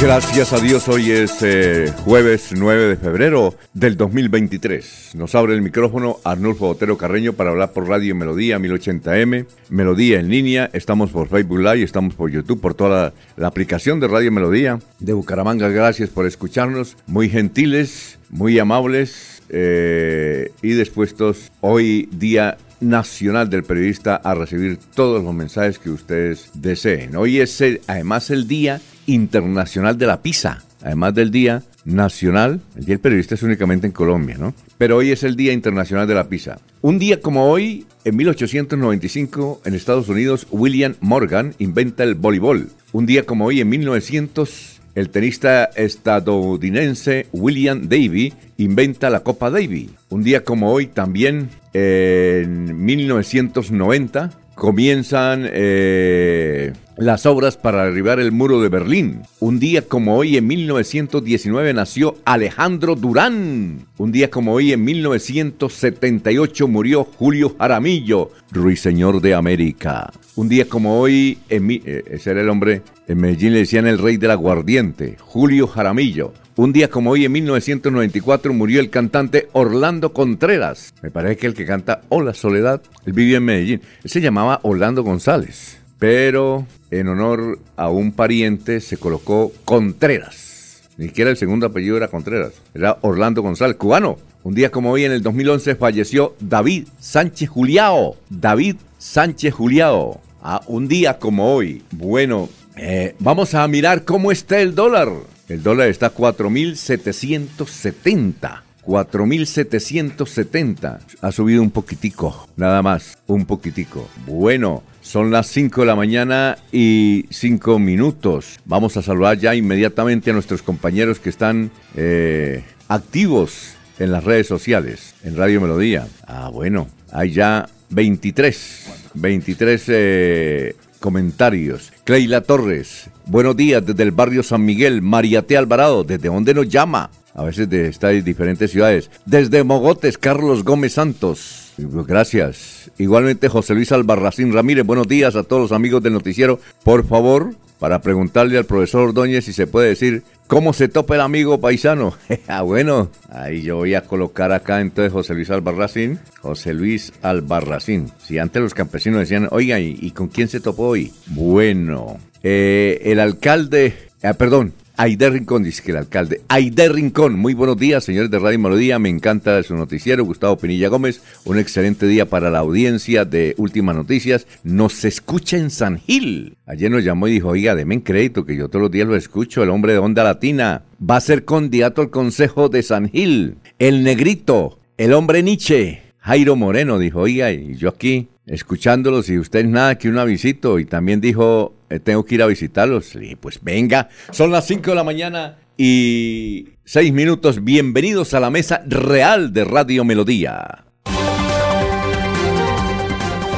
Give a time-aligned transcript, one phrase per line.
[0.00, 5.10] Gracias a Dios, hoy es eh, jueves 9 de febrero del 2023.
[5.14, 10.30] Nos abre el micrófono Arnulfo Otero Carreño para hablar por Radio Melodía 1080M, Melodía en
[10.30, 10.70] línea.
[10.72, 15.12] Estamos por Facebook Live, estamos por YouTube, por toda la, aplicación de Radio Melodía de
[15.12, 15.68] Bucaramanga.
[15.68, 16.96] Gracias por escucharnos.
[17.06, 25.22] Muy gentiles, muy amables eh, y dispuestos hoy día nacional del periodista a recibir todos
[25.22, 27.16] los mensajes que ustedes deseen.
[27.16, 28.80] Hoy es además el día
[29.14, 33.92] Internacional de la Pizza, además del Día Nacional, el Día del Periodista es únicamente en
[33.92, 34.54] Colombia, ¿no?
[34.78, 36.58] Pero hoy es el Día Internacional de la Pizza.
[36.82, 42.68] Un día como hoy, en 1895, en Estados Unidos, William Morgan inventa el voleibol.
[42.92, 49.90] Un día como hoy, en 1900, el tenista estadounidense William Davy inventa la Copa Davy.
[50.08, 58.60] Un día como hoy, también en 1990, comienzan eh, las obras para derribar el muro
[58.60, 59.22] de Berlín.
[59.40, 63.86] Un día como hoy en 1919 nació Alejandro Durán.
[63.96, 70.12] Un día como hoy en 1978 murió Julio Jaramillo, ruiseñor de América.
[70.36, 73.98] Un día como hoy, en eh, ese era el hombre, en Medellín le decían el
[73.98, 76.34] rey del aguardiente, Julio Jaramillo.
[76.56, 80.92] Un día como hoy, en 1994, murió el cantante Orlando Contreras.
[81.00, 83.80] Me parece que el que canta Hola Soledad, él vivía en Medellín.
[84.04, 90.88] Él se llamaba Orlando González, pero en honor a un pariente se colocó Contreras.
[90.96, 94.18] Ni siquiera el segundo apellido era Contreras, era Orlando González, cubano.
[94.42, 98.16] Un día como hoy, en el 2011, falleció David Sánchez Juliao.
[98.30, 100.22] David Sánchez Juliao.
[100.42, 101.82] A un día como hoy.
[101.90, 105.10] Bueno, eh, vamos a mirar cómo está el dólar.
[105.48, 108.62] El dólar está a 4.770.
[108.86, 111.00] 4.770.
[111.20, 114.08] Ha subido un poquitico, nada más, un poquitico.
[114.26, 118.60] Bueno, son las 5 de la mañana y 5 minutos.
[118.64, 124.46] Vamos a saludar ya inmediatamente a nuestros compañeros que están eh, activos en las redes
[124.46, 126.06] sociales, en Radio Melodía.
[126.26, 131.92] Ah, bueno, hay ya 23, 23 eh, comentarios.
[132.04, 135.02] Cleila Torres, buenos días desde el barrio San Miguel.
[135.02, 137.10] Mariate Alvarado, ¿desde dónde nos llama?
[137.34, 139.10] A veces de, está en diferentes ciudades.
[139.24, 141.72] Desde Mogotes, Carlos Gómez Santos.
[141.78, 142.90] Gracias.
[142.98, 146.58] Igualmente José Luis Albarracín Ramírez, buenos días a todos los amigos del noticiero.
[146.84, 151.22] Por favor, para preguntarle al profesor Ordóñez si se puede decir cómo se topa el
[151.22, 152.12] amigo paisano.
[152.48, 156.18] ah, bueno, ahí yo voy a colocar acá entonces José Luis Albarracín.
[156.40, 158.10] José Luis Albarracín.
[158.18, 161.12] Si antes los campesinos decían, oiga, ¿y, con quién se topó hoy?
[161.28, 166.42] Bueno, eh, el alcalde, ah, perdón, Aider Rincón, dice que el alcalde.
[166.48, 168.98] Aider Rincón, muy buenos días, señores de Radio Melodía.
[168.98, 170.26] Me encanta su noticiero.
[170.26, 174.46] Gustavo Pinilla Gómez, un excelente día para la audiencia de Últimas Noticias.
[174.62, 176.58] Nos escucha en San Gil.
[176.66, 179.62] Ayer nos llamó y dijo, oiga, denme crédito, que yo todos los días lo escucho.
[179.62, 183.54] El hombre de Onda Latina va a ser candidato al Consejo de San Gil.
[183.78, 186.02] El negrito, el hombre Nietzsche.
[186.18, 190.68] Jairo Moreno dijo, oiga, y yo aquí escuchándolos y usted nada que una visita.
[190.78, 193.14] Y también dijo eh, tengo que ir a visitarlos.
[193.14, 197.64] Y pues venga, son las 5 de la mañana y 6 minutos.
[197.64, 200.84] Bienvenidos a la mesa real de Radio Melodía.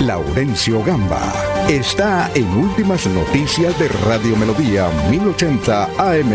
[0.01, 1.33] Laurencio Gamba
[1.69, 6.33] está en Últimas Noticias de Radio Melodía 1080 AM.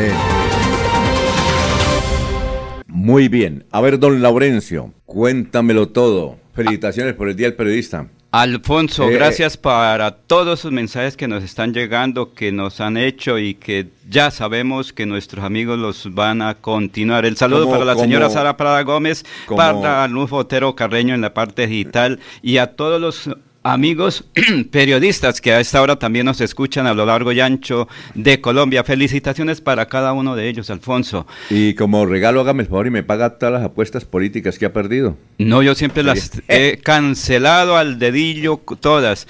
[2.88, 3.66] Muy bien.
[3.72, 6.38] A ver, don Laurencio, cuéntamelo todo.
[6.54, 8.08] Felicitaciones por el Día del Periodista.
[8.32, 13.40] Alfonso, eh, gracias para todos sus mensajes que nos están llegando, que nos han hecho
[13.40, 17.26] y que ya sabemos que nuestros amigos los van a continuar.
[17.26, 19.26] El saludo para la señora Sara Prada Gómez,
[19.56, 23.30] para Luz Otero Carreño en la parte digital y a todos los
[23.74, 24.24] amigos
[24.72, 28.84] periodistas que a esta hora también nos escuchan a lo largo y ancho de Colombia.
[28.84, 31.28] Felicitaciones para cada uno de ellos, Alfonso.
[31.50, 34.74] Y como regalo, hágame el favor y me paga todas las apuestas políticas que ha
[34.74, 35.18] perdido.
[35.38, 39.28] No, yo siempre las he cancelado al dedillo todas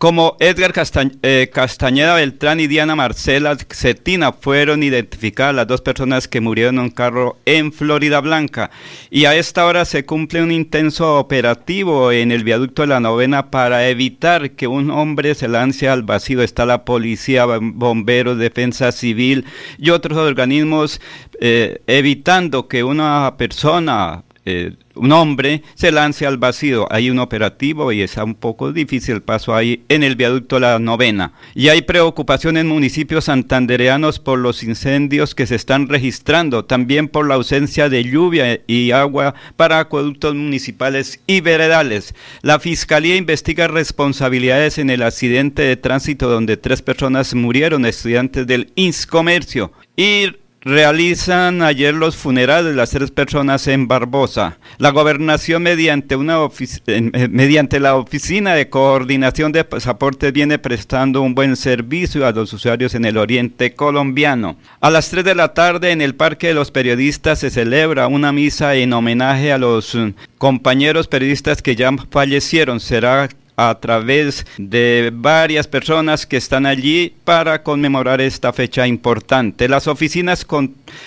[0.00, 0.72] como Edgar
[1.20, 6.84] eh, Castañeda Beltrán y Diana Marcela Cetina fueron identificadas las dos personas que murieron en
[6.84, 8.70] un carro en Florida Blanca.
[9.10, 13.50] Y a esta hora se cumple un intenso operativo en el viaducto de la novena
[13.50, 16.40] para evitar que un hombre se lance al vacío.
[16.40, 19.44] Está la policía, bomberos, defensa civil
[19.76, 20.98] y otros organismos
[21.42, 26.86] eh, evitando que una persona eh, un hombre se lance al vacío.
[26.90, 30.78] Hay un operativo y está un poco difícil el paso ahí en el viaducto La
[30.78, 31.32] Novena.
[31.54, 37.26] Y hay preocupación en municipios santandereanos por los incendios que se están registrando, también por
[37.26, 42.14] la ausencia de lluvia y agua para acueductos municipales y veredales.
[42.42, 48.72] La Fiscalía investiga responsabilidades en el accidente de tránsito donde tres personas murieron, estudiantes del
[48.74, 49.72] INSComercio.
[49.96, 54.58] Y realizan ayer los funerales las tres personas en Barbosa.
[54.78, 56.38] La gobernación mediante, una
[56.86, 62.52] eh, mediante la Oficina de Coordinación de Pasaportes viene prestando un buen servicio a los
[62.52, 64.56] usuarios en el oriente colombiano.
[64.80, 68.32] A las 3 de la tarde en el Parque de los Periodistas se celebra una
[68.32, 72.80] misa en homenaje a los mm, compañeros periodistas que ya fallecieron.
[72.80, 73.28] Será
[73.68, 79.68] a través de varias personas que están allí para conmemorar esta fecha importante.
[79.68, 80.46] Las oficinas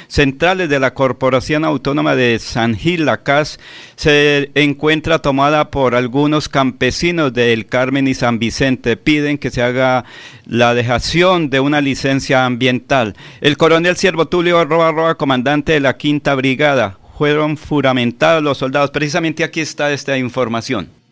[0.07, 3.59] centrales de la Corporación Autónoma de San Gil, la CAS,
[3.95, 8.97] se encuentra tomada por algunos campesinos del Carmen y San Vicente.
[8.97, 10.05] Piden que se haga
[10.45, 13.15] la dejación de una licencia ambiental.
[13.41, 18.91] El coronel Siervo Tulio Arroba, Arroba, comandante de la Quinta Brigada, fueron juramentados los soldados.
[18.91, 21.02] Precisamente aquí está esta información.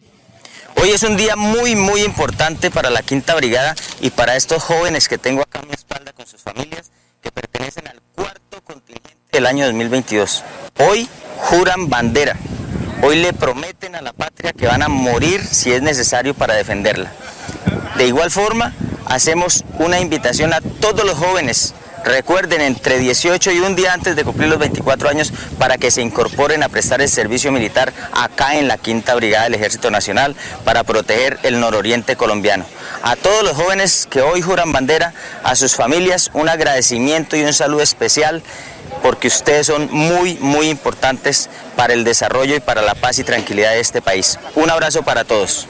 [0.75, 5.07] Hoy es un día muy, muy importante para la Quinta Brigada y para estos jóvenes
[5.07, 6.91] que tengo acá a mi espalda con sus familias
[7.21, 10.43] que pertenecen al cuarto contingente del año 2022.
[10.79, 11.07] Hoy
[11.37, 12.37] juran bandera.
[13.03, 17.11] Hoy le prometen a la patria que van a morir si es necesario para defenderla.
[17.97, 18.73] De igual forma,
[19.05, 21.73] hacemos una invitación a todos los jóvenes
[22.03, 26.01] Recuerden, entre 18 y un día antes de cumplir los 24 años, para que se
[26.01, 30.83] incorporen a prestar el servicio militar acá en la Quinta Brigada del Ejército Nacional para
[30.83, 32.65] proteger el nororiente colombiano.
[33.03, 35.13] A todos los jóvenes que hoy juran bandera,
[35.43, 38.41] a sus familias, un agradecimiento y un saludo especial
[39.01, 43.71] porque ustedes son muy, muy importantes para el desarrollo y para la paz y tranquilidad
[43.71, 44.37] de este país.
[44.55, 45.67] Un abrazo para todos.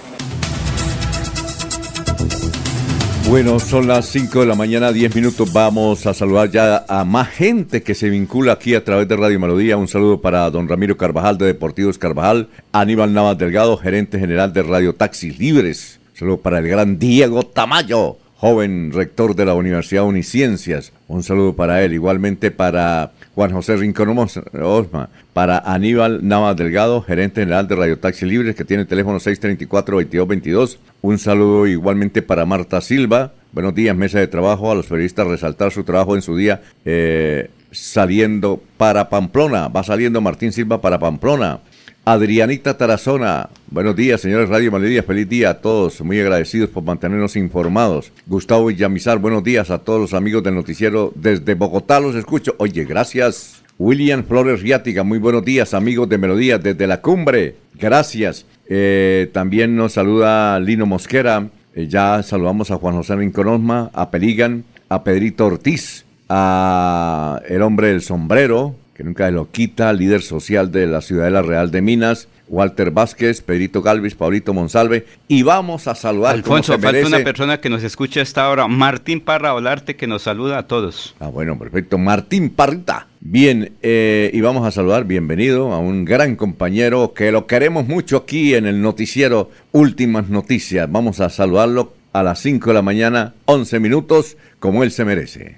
[3.31, 5.53] Bueno, son las 5 de la mañana, 10 minutos.
[5.53, 9.39] Vamos a saludar ya a más gente que se vincula aquí a través de Radio
[9.39, 9.77] Melodía.
[9.77, 14.63] Un saludo para don Ramiro Carvajal de Deportivos Carvajal, Aníbal Navas Delgado, gerente general de
[14.63, 16.01] Radio Taxis Libres.
[16.11, 20.91] Un saludo para el gran Diego Tamayo, joven rector de la Universidad Uniciencias.
[21.07, 21.93] Un saludo para él.
[21.93, 28.25] Igualmente para Juan José Rincón Osma, para Aníbal Navas Delgado, gerente general de Radio Taxi
[28.25, 30.77] Libres, que tiene teléfono 634-2222.
[31.01, 33.31] Un saludo igualmente para Marta Silva.
[33.53, 34.71] Buenos días, mesa de trabajo.
[34.71, 39.69] A los periodistas resaltar su trabajo en su día eh, saliendo para Pamplona.
[39.69, 41.59] Va saliendo Martín Silva para Pamplona.
[42.03, 47.35] Adrianita Tarazona, buenos días, señores Radio Melodía, feliz día a todos, muy agradecidos por mantenernos
[47.35, 48.11] informados.
[48.25, 52.55] Gustavo Villamizar, buenos días a todos los amigos del noticiero, desde Bogotá los escucho.
[52.57, 53.61] Oye, gracias.
[53.77, 58.47] William Flores Riática, muy buenos días, amigos de Melodía, desde la cumbre, gracias.
[58.67, 64.63] Eh, también nos saluda Lino Mosquera, eh, ya saludamos a Juan José Rinconosma, a Peligan,
[64.89, 70.71] a Pedrito Ortiz, a el hombre del sombrero, que nunca se lo quita, líder social
[70.71, 75.95] de la Ciudadela Real de Minas, Walter Vázquez, Pedrito Galvis, Paulito Monsalve, y vamos a
[75.95, 76.35] saludar.
[76.35, 80.21] Alfonso, falta una persona que nos escucha a esta hora, Martín Parra Olarte, que nos
[80.21, 81.15] saluda a todos.
[81.19, 81.97] Ah, bueno, perfecto.
[81.97, 83.07] Martín Parrita.
[83.21, 88.17] Bien, eh, y vamos a saludar, bienvenido a un gran compañero que lo queremos mucho
[88.17, 90.91] aquí en el noticiero Últimas Noticias.
[90.91, 95.57] Vamos a saludarlo a las 5 de la mañana, 11 minutos, como él se merece.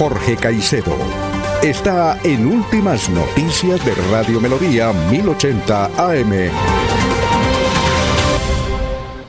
[0.00, 0.96] Jorge Caicedo.
[1.62, 6.32] Está en Últimas Noticias de Radio Melodía 1080 AM.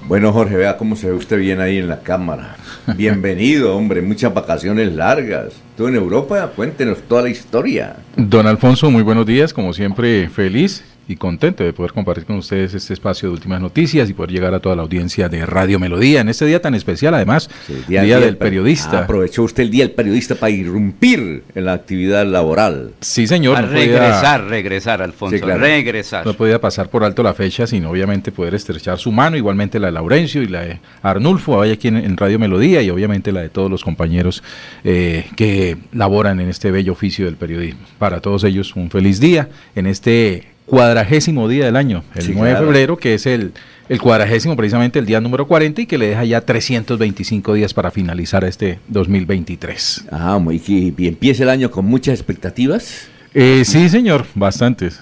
[0.08, 2.56] Bueno, Jorge, vea cómo se ve usted bien ahí en la cámara.
[2.96, 5.56] Bienvenido, hombre, muchas vacaciones largas.
[5.76, 7.98] Tú en Europa, cuéntenos toda la historia.
[8.16, 12.74] Don Alfonso, muy buenos días, como siempre, feliz y contento de poder compartir con ustedes
[12.74, 16.22] este espacio de últimas noticias y poder llegar a toda la audiencia de Radio Melodía
[16.22, 17.50] en este día tan especial, además,
[17.88, 19.00] día, del Periodista.
[19.00, 22.94] Ah, aprovechó usted el Día del Periodista para irrumpir en la actividad laboral.
[23.02, 23.58] Sí, señor.
[23.58, 26.26] A regresar, regresar, Alfonso, regresar.
[26.26, 29.88] No podía pasar por alto la fecha, sino obviamente poder estrechar su mano, igualmente la
[29.88, 33.50] de Laurencio y la de Arnulfo, vaya aquí en, Radio Melodía y obviamente la de
[33.50, 34.44] todos los compañeros
[34.84, 37.82] eh, que laboran en este bello oficio del periodismo.
[37.98, 42.56] Para todos ellos, un feliz día en este cuadragésimo día del año, el 9 de
[42.56, 43.52] febrero, que es el,
[43.90, 47.92] el cuadragésimo, precisamente el día número 40, y que le deja ya 325 días para
[47.92, 50.06] finalizar este 2023.
[50.12, 53.10] Ah, muy, y, empieza el año con muchas expectativas.
[53.34, 55.00] Eh, sí, señor, bastantes.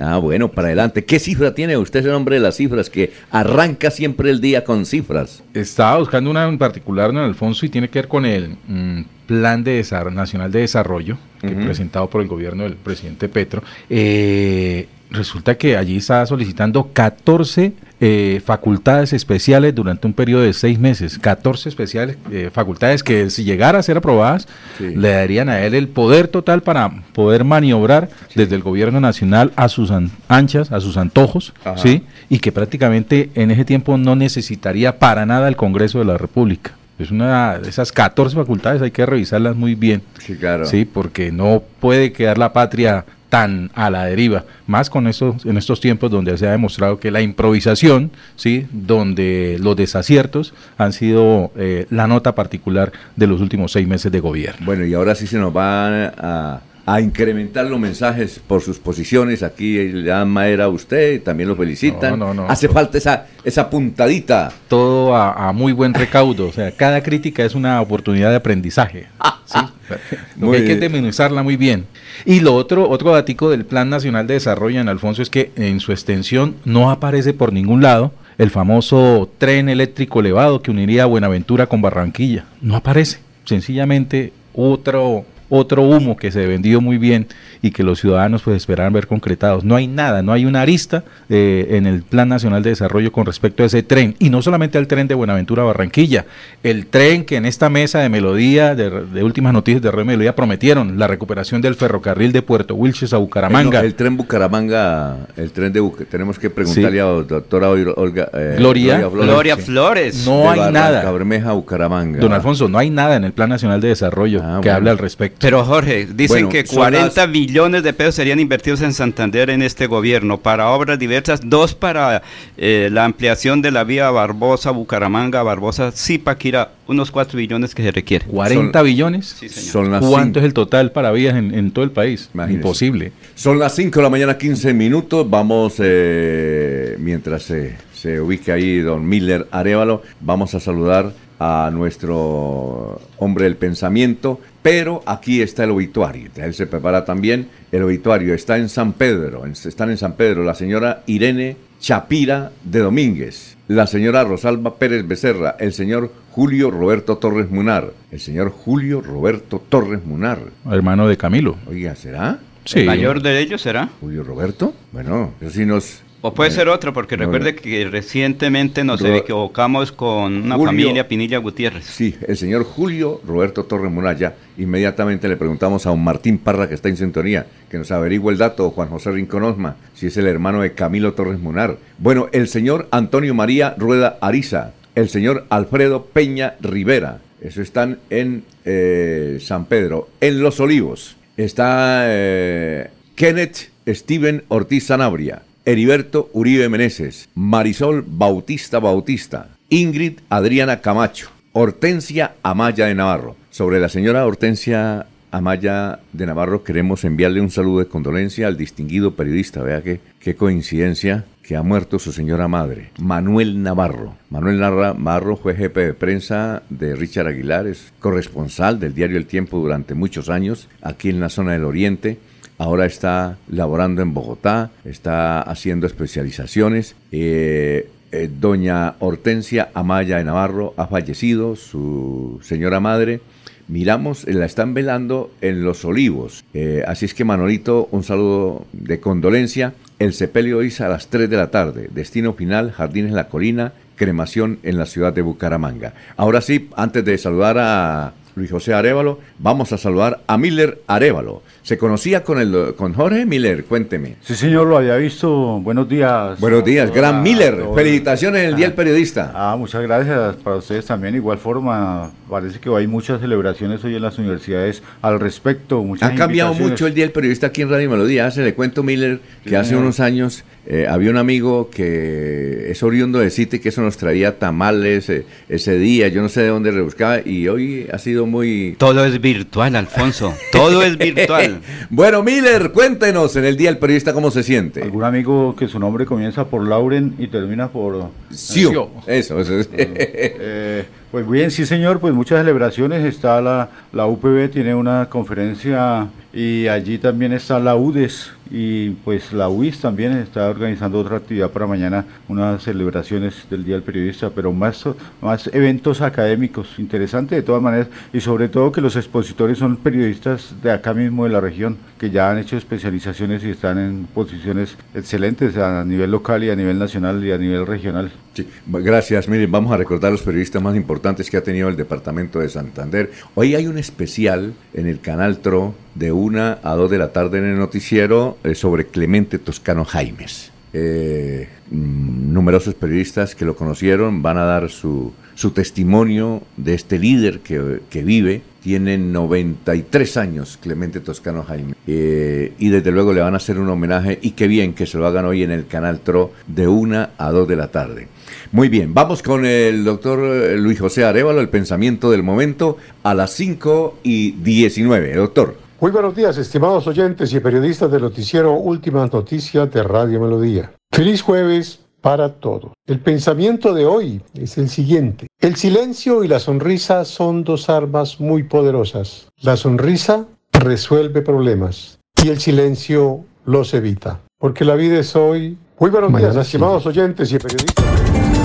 [0.00, 1.04] Ah, bueno, para adelante.
[1.04, 4.86] ¿Qué cifra tiene usted, ese nombre de las cifras, que arranca siempre el día con
[4.86, 5.42] cifras?
[5.54, 9.64] Estaba buscando una en particular, don Alfonso, y tiene que ver con el mm, Plan
[9.64, 13.62] de Nacional de Desarrollo, que presentado por el gobierno del presidente Petro.
[13.90, 20.78] Eh, resulta que allí está solicitando 14 eh, facultades especiales durante un periodo de seis
[20.78, 24.48] meses, 14 especiales eh, facultades que si llegara a ser aprobadas
[24.80, 29.68] le darían a él el poder total para poder maniobrar desde el gobierno nacional a
[29.68, 29.92] sus
[30.28, 32.02] anchas, a sus antojos, ¿sí?
[32.28, 36.72] y que prácticamente en ese tiempo no necesitaría para nada el Congreso de la República.
[36.98, 40.02] Es una de esas 14 facultades, hay que revisarlas muy bien.
[40.18, 40.66] Sí, claro.
[40.66, 45.56] Sí, porque no puede quedar la patria tan a la deriva, más con estos, en
[45.56, 48.66] estos tiempos donde se ha demostrado que la improvisación, ¿sí?
[48.70, 54.20] donde los desaciertos han sido eh, la nota particular de los últimos seis meses de
[54.20, 54.66] gobierno.
[54.66, 56.60] Bueno, y ahora sí se nos va a,
[57.00, 59.42] incrementar los mensajes por sus posiciones.
[59.42, 62.18] Aquí le dan madera a usted, también lo felicitan.
[62.18, 64.52] No, no, no, Hace falta esa, esa puntadita.
[64.68, 66.48] Todo a, muy buen recaudo.
[66.48, 69.06] O sea, cada crítica es una oportunidad de aprendizaje.
[69.46, 69.58] ¿sí?
[70.42, 71.86] hay que demenuzarla muy bien.
[72.24, 75.80] Y lo otro, otro datico del Plan Nacional de Desarrollo en Alfonso es que en
[75.80, 81.66] su extensión no aparece por ningún lado el famoso tren eléctrico elevado que uniría Buenaventura
[81.66, 82.46] con Barranquilla.
[82.60, 83.18] No aparece.
[83.44, 87.26] Sencillamente otro, otro humo que se vendió muy bien
[87.60, 89.64] y que los ciudadanos pues esperaban ver concretados.
[89.64, 93.26] No hay nada, no hay una arista eh, en el Plan Nacional de Desarrollo con
[93.26, 94.16] respecto a ese tren.
[94.18, 96.24] Y no solamente al tren de Buenaventura a Barranquilla,
[96.62, 100.98] el tren que en esta mesa de melodía, de, últimas noticias de Red Melodía prometieron,
[100.98, 103.80] la recuperación del ferrocarril de Puerto Wilches a Bucaramanga.
[103.80, 108.54] El, tren Bucaramanga, el tren de Bucaramanga, tenemos que preguntarle a la doctora Olga eh,
[108.56, 110.26] Gloria, Gloria, Flores.
[110.26, 111.10] No hay nada.
[111.12, 112.20] Bermeja, Bucaramanga.
[112.20, 114.96] Don Alfonso, no hay nada en el Plan Nacional de Desarrollo ah, que hable al
[114.96, 115.41] respecto.
[115.42, 120.38] Pero Jorge, dicen que 40 billones de pesos serían invertidos en Santander en este gobierno
[120.38, 122.22] para obras diversas, dos para
[122.56, 127.90] eh, la ampliación de la vía Barbosa, Bucaramanga, Barbosa, Zipaquira, unos 4 billones que se
[127.90, 128.24] requiere.
[128.26, 129.36] ¿40 billones?
[129.40, 130.00] Sí, señor.
[130.00, 132.30] ¿Cuánto es el total para vías en, todo el país?
[132.48, 133.12] Imposible.
[133.34, 135.28] Son las 5 de la mañana, 15 minutos.
[135.28, 141.12] Vamos, eh, mientras se, se ubica ahí don Miller Arevalo, vamos a saludar
[141.44, 146.30] a nuestro hombre del pensamiento, pero aquí está el obituario.
[146.36, 147.48] Él se prepara también.
[147.72, 149.44] El obituario está en San Pedro.
[149.46, 155.56] Están en San Pedro la señora Irene Chapira de Domínguez, la señora Rosalba Pérez Becerra,
[155.58, 160.38] el señor Julio Roberto Torres Munar, el señor Julio Roberto Torres Munar.
[160.70, 161.56] Hermano de Camilo.
[161.66, 162.38] Oiga, ¿será?
[162.64, 162.80] Sí.
[162.80, 163.88] ¿El mayor de ellos será?
[164.00, 164.74] Julio Roberto.
[164.92, 170.44] Bueno, eso sí nos o puede ser otro, porque recuerde que recientemente nos equivocamos con
[170.44, 171.84] una familia Pinilla Gutiérrez.
[171.84, 174.34] Sí, el señor Julio Roberto Torres Muralla.
[174.56, 178.38] Inmediatamente le preguntamos a un Martín Parra, que está en sintonía, que nos averigüe el
[178.38, 181.76] dato, Juan José Rincón Osma, si es el hermano de Camilo Torres Munar.
[181.98, 187.20] Bueno, el señor Antonio María Rueda Ariza, el señor Alfredo Peña Rivera.
[187.40, 190.08] Eso están en eh, San Pedro.
[190.20, 195.42] En Los Olivos está eh, Kenneth Steven Ortiz Sanabria.
[195.64, 203.36] Heriberto Uribe Meneses, Marisol Bautista Bautista, Ingrid Adriana Camacho, Hortensia Amaya de Navarro.
[203.50, 209.14] Sobre la señora Hortensia Amaya de Navarro queremos enviarle un saludo de condolencia al distinguido
[209.14, 209.62] periodista.
[209.62, 214.16] Vea que qué coincidencia que ha muerto su señora madre, Manuel Navarro.
[214.30, 219.58] Manuel Navarro fue jefe de prensa de Richard Aguilar, es corresponsal del diario El Tiempo
[219.58, 222.18] durante muchos años aquí en la zona del Oriente
[222.62, 226.94] ahora está laborando en Bogotá, está haciendo especializaciones.
[227.10, 233.20] Eh, eh, doña Hortensia Amaya de Navarro ha fallecido, su señora madre.
[233.66, 236.44] Miramos, la están velando en Los Olivos.
[236.54, 239.74] Eh, así es que Manolito, un saludo de condolencia.
[239.98, 241.88] El sepelio hoy a las 3 de la tarde.
[241.92, 245.94] Destino final, Jardines la Colina, cremación en la ciudad de Bucaramanga.
[246.16, 251.42] Ahora sí, antes de saludar a Luis José Arevalo, vamos a saludar a Miller Arevalo.
[251.62, 253.64] ¿Se conocía con, el, con Jorge Miller?
[253.64, 254.16] Cuénteme.
[254.20, 255.60] Sí, señor, lo había visto.
[255.60, 256.40] Buenos días.
[256.40, 257.56] Buenos días, gran Miller.
[257.72, 259.30] Felicitaciones en el Día del Periodista.
[259.32, 261.14] Ah, muchas gracias para ustedes también.
[261.14, 265.84] Igual forma, parece que hay muchas celebraciones hoy en las universidades al respecto.
[266.00, 268.28] ha cambiado mucho el Día del Periodista aquí en Radio Melodía.
[268.32, 273.18] Se le cuento, Miller, que hace unos años eh, había un amigo que es oriundo
[273.18, 276.70] de City que eso nos traía tamales eh, ese día, yo no sé de dónde
[276.70, 278.76] rebuscaba y hoy ha sido muy...
[278.78, 281.51] Todo es virtual, Alfonso, todo es virtual.
[281.90, 284.82] Bueno, Miller, cuéntenos en el Día del Periodista cómo se siente.
[284.82, 288.10] ¿Algún amigo que su nombre comienza por Lauren y termina por...
[288.30, 288.90] Sio.
[289.06, 289.58] Eso, eso.
[289.58, 289.68] Es.
[289.74, 296.08] Eh, pues bien, sí señor, pues muchas celebraciones, está la, la UPB, tiene una conferencia
[296.32, 301.50] y allí también está la UDES, y pues la UIS también está organizando otra actividad
[301.50, 304.84] para mañana, unas celebraciones del Día del Periodista, pero más,
[305.22, 310.54] más eventos académicos, interesante de todas maneras, y sobre todo que los expositores son periodistas
[310.62, 314.76] de acá mismo de la región, que ya han hecho especializaciones y están en posiciones
[314.94, 318.12] excelentes a nivel local y a nivel nacional y a nivel regional.
[318.34, 319.28] Sí, gracias.
[319.28, 323.10] Miren, vamos a recordar los periodistas más importantes que ha tenido el departamento de Santander.
[323.34, 327.38] Hoy hay un especial en el canal TRO de una a dos de la tarde
[327.38, 330.52] en el noticiero sobre Clemente Toscano Jaimes.
[330.74, 336.98] Eh, mm, numerosos periodistas que lo conocieron van a dar su, su testimonio de este
[336.98, 338.40] líder que, que, vive.
[338.62, 341.74] Tiene 93 años Clemente Toscano Jaime.
[341.86, 344.98] Eh, y desde luego le van a hacer un homenaje y qué bien que se
[344.98, 348.08] lo hagan hoy en el canal TRO de una a dos de la tarde.
[348.52, 353.14] Muy bien, vamos con el doctor eh, Luis José Arevalo, el pensamiento del momento, a
[353.14, 355.14] las 5 y 19.
[355.16, 355.61] Doctor.
[355.82, 360.70] Muy buenos días, estimados oyentes y periodistas del noticiero Últimas Noticias de Radio Melodía.
[360.92, 362.70] Feliz jueves para todos.
[362.86, 365.26] El pensamiento de hoy es el siguiente.
[365.40, 369.26] El silencio y la sonrisa son dos armas muy poderosas.
[369.40, 374.20] La sonrisa resuelve problemas y el silencio los evita.
[374.38, 375.58] Porque la vida es hoy.
[375.80, 377.84] Muy buenos días, estimados oyentes y periodistas.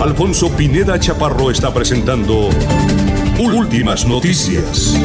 [0.01, 2.49] Alfonso Pineda Chaparro está presentando
[3.39, 4.99] Últimas Noticias.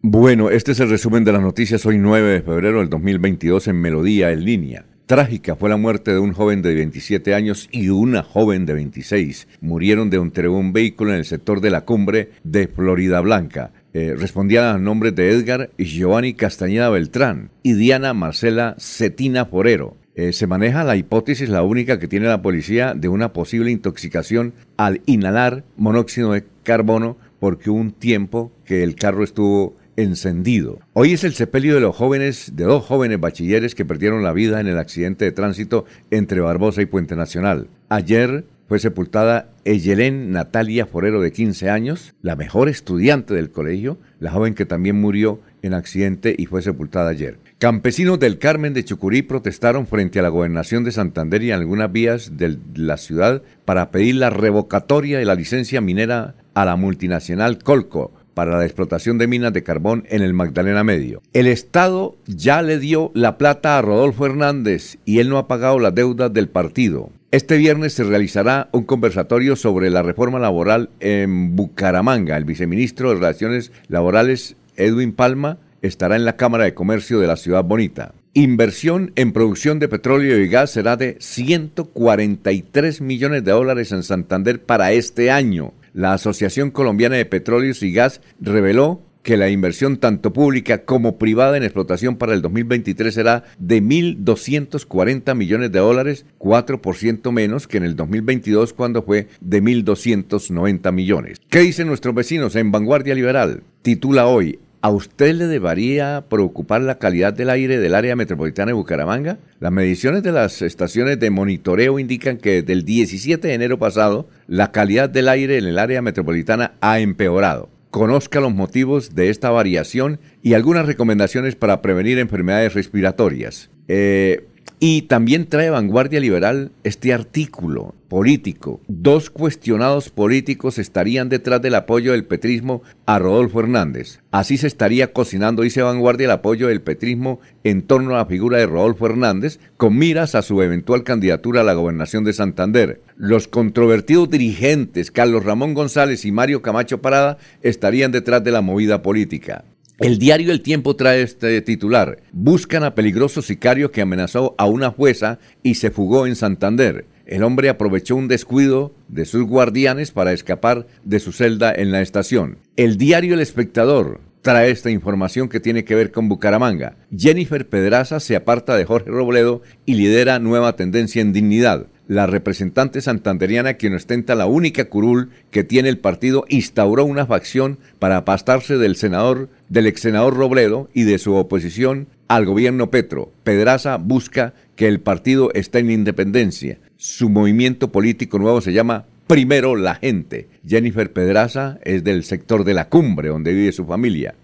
[0.00, 3.80] Bueno, este es el resumen de las noticias hoy 9 de febrero del 2022 en
[3.80, 4.84] Melodía en línea.
[5.06, 9.48] Trágica fue la muerte de un joven de 27 años y una joven de 26.
[9.60, 13.72] Murieron de un vehículo en el sector de la cumbre de Florida Blanca.
[13.92, 19.46] Eh, respondían a los nombres de Edgar y Giovanni Castañeda Beltrán y Diana Marcela Cetina
[19.46, 19.96] Forero.
[20.14, 24.54] Eh, se maneja la hipótesis, la única que tiene la policía, de una posible intoxicación
[24.76, 30.78] al inhalar monóxido de carbono porque un tiempo que el carro estuvo encendido.
[30.92, 34.60] Hoy es el sepelio de los jóvenes, de dos jóvenes bachilleres que perdieron la vida
[34.60, 37.66] en el accidente de tránsito entre Barbosa y Puente Nacional.
[37.88, 44.30] Ayer fue sepultada Eyelén Natalia Forero de 15 años, la mejor estudiante del colegio, la
[44.30, 47.38] joven que también murió en accidente y fue sepultada ayer.
[47.58, 51.90] Campesinos del Carmen de Chucurí protestaron frente a la gobernación de Santander y en algunas
[51.90, 57.58] vías de la ciudad para pedir la revocatoria de la licencia minera a la multinacional
[57.58, 61.22] Colco para la explotación de minas de carbón en el Magdalena Medio.
[61.32, 65.80] El Estado ya le dio la plata a Rodolfo Hernández y él no ha pagado
[65.80, 67.10] las deudas del partido.
[67.32, 72.36] Este viernes se realizará un conversatorio sobre la reforma laboral en Bucaramanga.
[72.36, 77.36] El viceministro de Relaciones Laborales, Edwin Palma, estará en la Cámara de Comercio de la
[77.36, 78.14] Ciudad Bonita.
[78.34, 84.62] Inversión en producción de petróleo y gas será de 143 millones de dólares en Santander
[84.62, 85.72] para este año.
[85.98, 91.56] La Asociación Colombiana de Petróleos y Gas reveló que la inversión tanto pública como privada
[91.56, 97.82] en explotación para el 2023 será de 1.240 millones de dólares, 4% menos que en
[97.82, 101.40] el 2022 cuando fue de 1.290 millones.
[101.50, 103.64] ¿Qué dicen nuestros vecinos en Vanguardia Liberal?
[103.82, 108.74] Titula hoy, ¿A usted le debería preocupar la calidad del aire del área metropolitana de
[108.74, 109.38] Bucaramanga?
[109.58, 114.28] Las mediciones de las estaciones de monitoreo indican que desde el 17 de enero pasado
[114.46, 117.70] la calidad del aire en el área metropolitana ha empeorado.
[117.90, 123.70] Conozca los motivos de esta variación y algunas recomendaciones para prevenir enfermedades respiratorias.
[123.88, 124.46] Eh,
[124.80, 128.80] y también trae Vanguardia Liberal este artículo político.
[128.86, 134.20] Dos cuestionados políticos estarían detrás del apoyo del petrismo a Rodolfo Hernández.
[134.30, 138.58] Así se estaría cocinando, dice Vanguardia, el apoyo del petrismo en torno a la figura
[138.58, 143.02] de Rodolfo Hernández, con miras a su eventual candidatura a la gobernación de Santander.
[143.16, 149.02] Los controvertidos dirigentes Carlos Ramón González y Mario Camacho Parada estarían detrás de la movida
[149.02, 149.64] política.
[149.98, 152.22] El diario El Tiempo trae este titular.
[152.30, 157.06] Buscan a peligroso sicario que amenazó a una jueza y se fugó en Santander.
[157.26, 162.00] El hombre aprovechó un descuido de sus guardianes para escapar de su celda en la
[162.00, 162.58] estación.
[162.76, 166.94] El diario El Espectador trae esta información que tiene que ver con Bucaramanga.
[167.14, 171.88] Jennifer Pedraza se aparta de Jorge Robledo y lidera nueva tendencia en dignidad.
[172.08, 177.78] La representante santanderiana, quien ostenta la única curul que tiene el partido, instauró una facción
[177.98, 183.30] para apastarse del senador, del ex senador Robledo y de su oposición al gobierno Petro.
[183.44, 186.78] Pedraza busca que el partido esté en independencia.
[186.96, 190.48] Su movimiento político nuevo se llama Primero la gente.
[190.66, 194.34] Jennifer Pedraza es del sector de la cumbre donde vive su familia.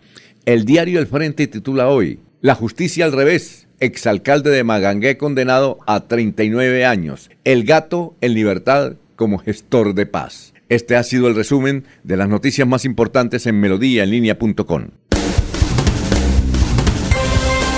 [0.44, 6.00] El diario El Frente titula hoy, La justicia al revés, exalcalde de Magangué condenado a
[6.00, 10.54] 39 años, el gato en libertad como gestor de paz.
[10.68, 14.88] Este ha sido el resumen de las noticias más importantes en melodíaenlínea.com.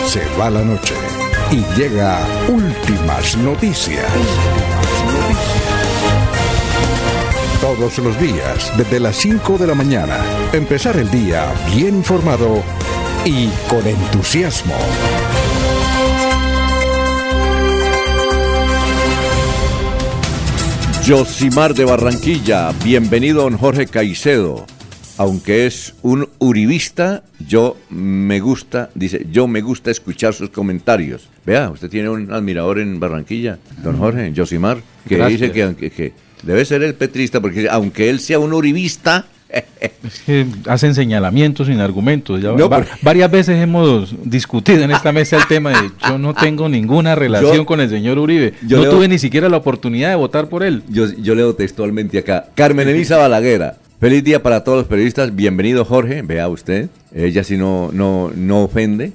[0.06, 0.94] Se va la noche
[1.50, 4.06] y llega últimas noticias.
[7.60, 10.18] Todos los días, desde las 5 de la mañana,
[10.52, 12.62] empezar el día bien informado
[13.24, 14.74] y con entusiasmo.
[21.06, 24.66] Josimar de Barranquilla, bienvenido don Jorge Caicedo.
[25.18, 31.28] Aunque es un uribista, yo me gusta, dice, yo me gusta escuchar sus comentarios.
[31.44, 36.64] Vea, usted tiene un admirador en Barranquilla, don Jorge, Josimar, que dice que, que debe
[36.64, 39.26] ser el petrista, porque aunque él sea un uribista,
[40.68, 42.40] hacen señalamientos sin argumentos.
[43.02, 47.64] Varias veces hemos discutido en esta mesa el tema de yo no tengo ninguna relación
[47.64, 48.54] con el señor Uribe.
[48.66, 50.82] Yo no tuve ni siquiera la oportunidad de votar por él.
[50.88, 52.46] Yo, yo leo textualmente acá.
[52.54, 53.76] Carmen Elisa Balaguera.
[53.98, 55.34] Feliz día para todos los periodistas.
[55.34, 56.20] Bienvenido Jorge.
[56.20, 56.90] Vea usted.
[57.14, 59.12] Ella si no, no, no ofende.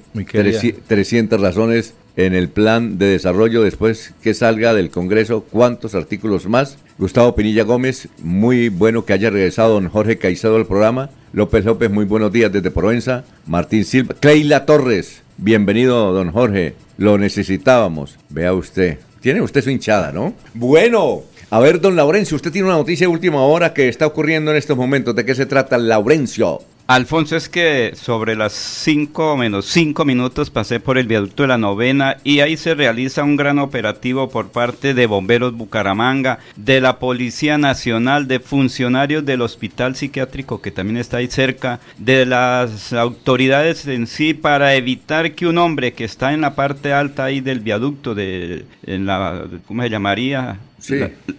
[0.88, 5.44] 300 razones en el plan de desarrollo después que salga del Congreso.
[5.50, 6.78] ¿Cuántos artículos más?
[6.98, 11.10] Gustavo Pinilla Gómez, muy bueno que haya regresado don Jorge Caicedo al programa.
[11.32, 13.24] López López, muy buenos días desde Provenza.
[13.46, 14.14] Martín Silva.
[14.20, 16.74] Cleila Torres, bienvenido don Jorge.
[16.98, 18.18] Lo necesitábamos.
[18.28, 18.98] Vea usted.
[19.20, 20.34] Tiene usted su hinchada, ¿no?
[20.52, 24.50] Bueno, a ver, don Laurencio, usted tiene una noticia de última hora que está ocurriendo
[24.50, 25.14] en estos momentos.
[25.14, 26.60] ¿De qué se trata, Laurencio?
[26.88, 31.56] Alfonso, es que sobre las 5 menos 5 minutos pasé por el viaducto de la
[31.56, 36.98] novena y ahí se realiza un gran operativo por parte de Bomberos Bucaramanga, de la
[36.98, 43.86] Policía Nacional, de funcionarios del Hospital Psiquiátrico que también está ahí cerca, de las autoridades
[43.86, 47.60] en sí para evitar que un hombre que está en la parte alta ahí del
[47.60, 50.58] viaducto, de, en la, ¿cómo se llamaría?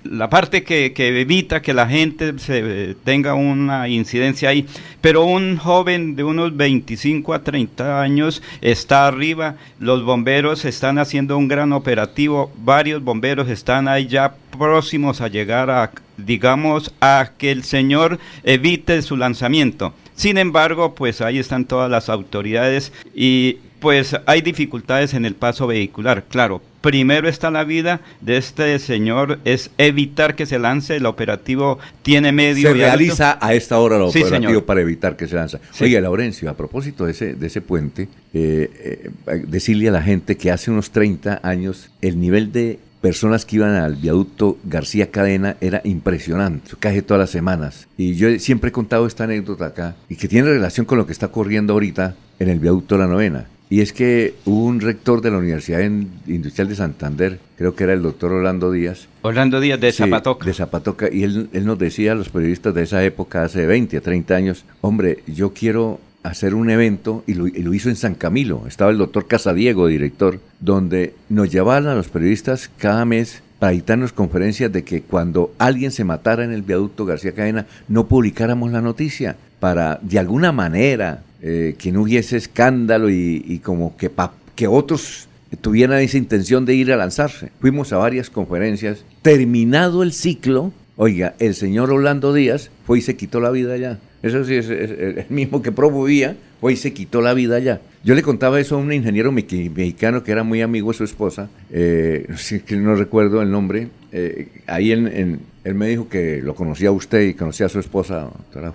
[0.04, 4.66] La, parte que, evita que la gente se, tenga una incidencia ahí.
[5.02, 9.56] Pero un joven de unos 25 a 30 años está arriba.
[9.80, 12.52] Los bomberos están haciendo un gran operativo.
[12.64, 19.02] Varios bomberos están ahí ya próximos a llegar a, digamos, a que el señor evite
[19.02, 19.94] su lanzamiento.
[20.16, 25.68] Sin embargo, pues ahí están todas las autoridades y pues hay dificultades en el paso
[25.68, 26.62] vehicular, claro.
[26.80, 32.32] Primero está la vida de este señor, es evitar que se lance, el operativo tiene
[32.32, 32.70] medio...
[32.70, 35.60] Se realiza a esta hora el operativo para evitar que se lance.
[35.82, 40.38] Oye, Laurencio, a propósito de ese, de ese puente, eh, eh, decirle a la gente
[40.38, 45.58] que hace unos 30 años el nivel de personas que iban al viaducto García Cadena
[45.60, 47.90] era impresionante, casi todas las semanas.
[47.98, 51.12] Y yo siempre he contado esta anécdota acá, y que tiene relación con lo que
[51.12, 53.48] está ocurriendo ahorita en el viaducto La Novena.
[53.74, 55.80] Y es que hubo un rector de la Universidad
[56.28, 59.08] Industrial de Santander, creo que era el doctor Orlando Díaz.
[59.24, 60.46] Orlando Díaz de Zapatoca.
[60.46, 64.02] De Zapatoca, y él, nos decía a los periodistas de esa época, hace 20 a
[64.02, 68.14] 30 años, hombre, yo quiero hacer un evento, y lo, y lo hizo en San
[68.14, 73.72] Camilo, estaba el doctor Casadiego, director, donde nos llevaban a los periodistas cada mes para
[73.72, 78.72] dictarnos conferencias de que cuando alguien se matara en el viaducto García Cadena, no publicáramos
[78.72, 84.10] la noticia, para de alguna manera eh, que no hubiese escándalo y, como que,
[84.56, 85.28] que otros
[85.60, 87.52] tuvieran esa intención de ir a lanzarse.
[87.60, 89.04] Fuimos a varias conferencias.
[89.22, 94.00] Terminado el ciclo, oiga, el señor Orlando Díaz fue y se quitó la vida allá.
[94.22, 97.82] Eso sí es, el mismo que promovía, fue y se quitó la vida allá.
[98.06, 101.50] Yo le contaba eso a un ingeniero mexicano que era muy amigo de su esposa,
[101.72, 102.26] eh,
[102.72, 107.22] no recuerdo el nombre, eh, ahí en, él me dijo que lo conocía a usted
[107.22, 108.30] y conocía a su esposa,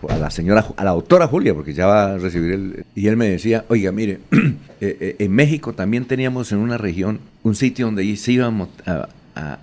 [0.08, 2.84] a la señora, a la doctora Julia, porque ya va a recibir el...
[2.94, 4.18] Y él me decía, oiga, mire,
[4.80, 9.08] eh, en México también teníamos en una región un sitio donde se iban a,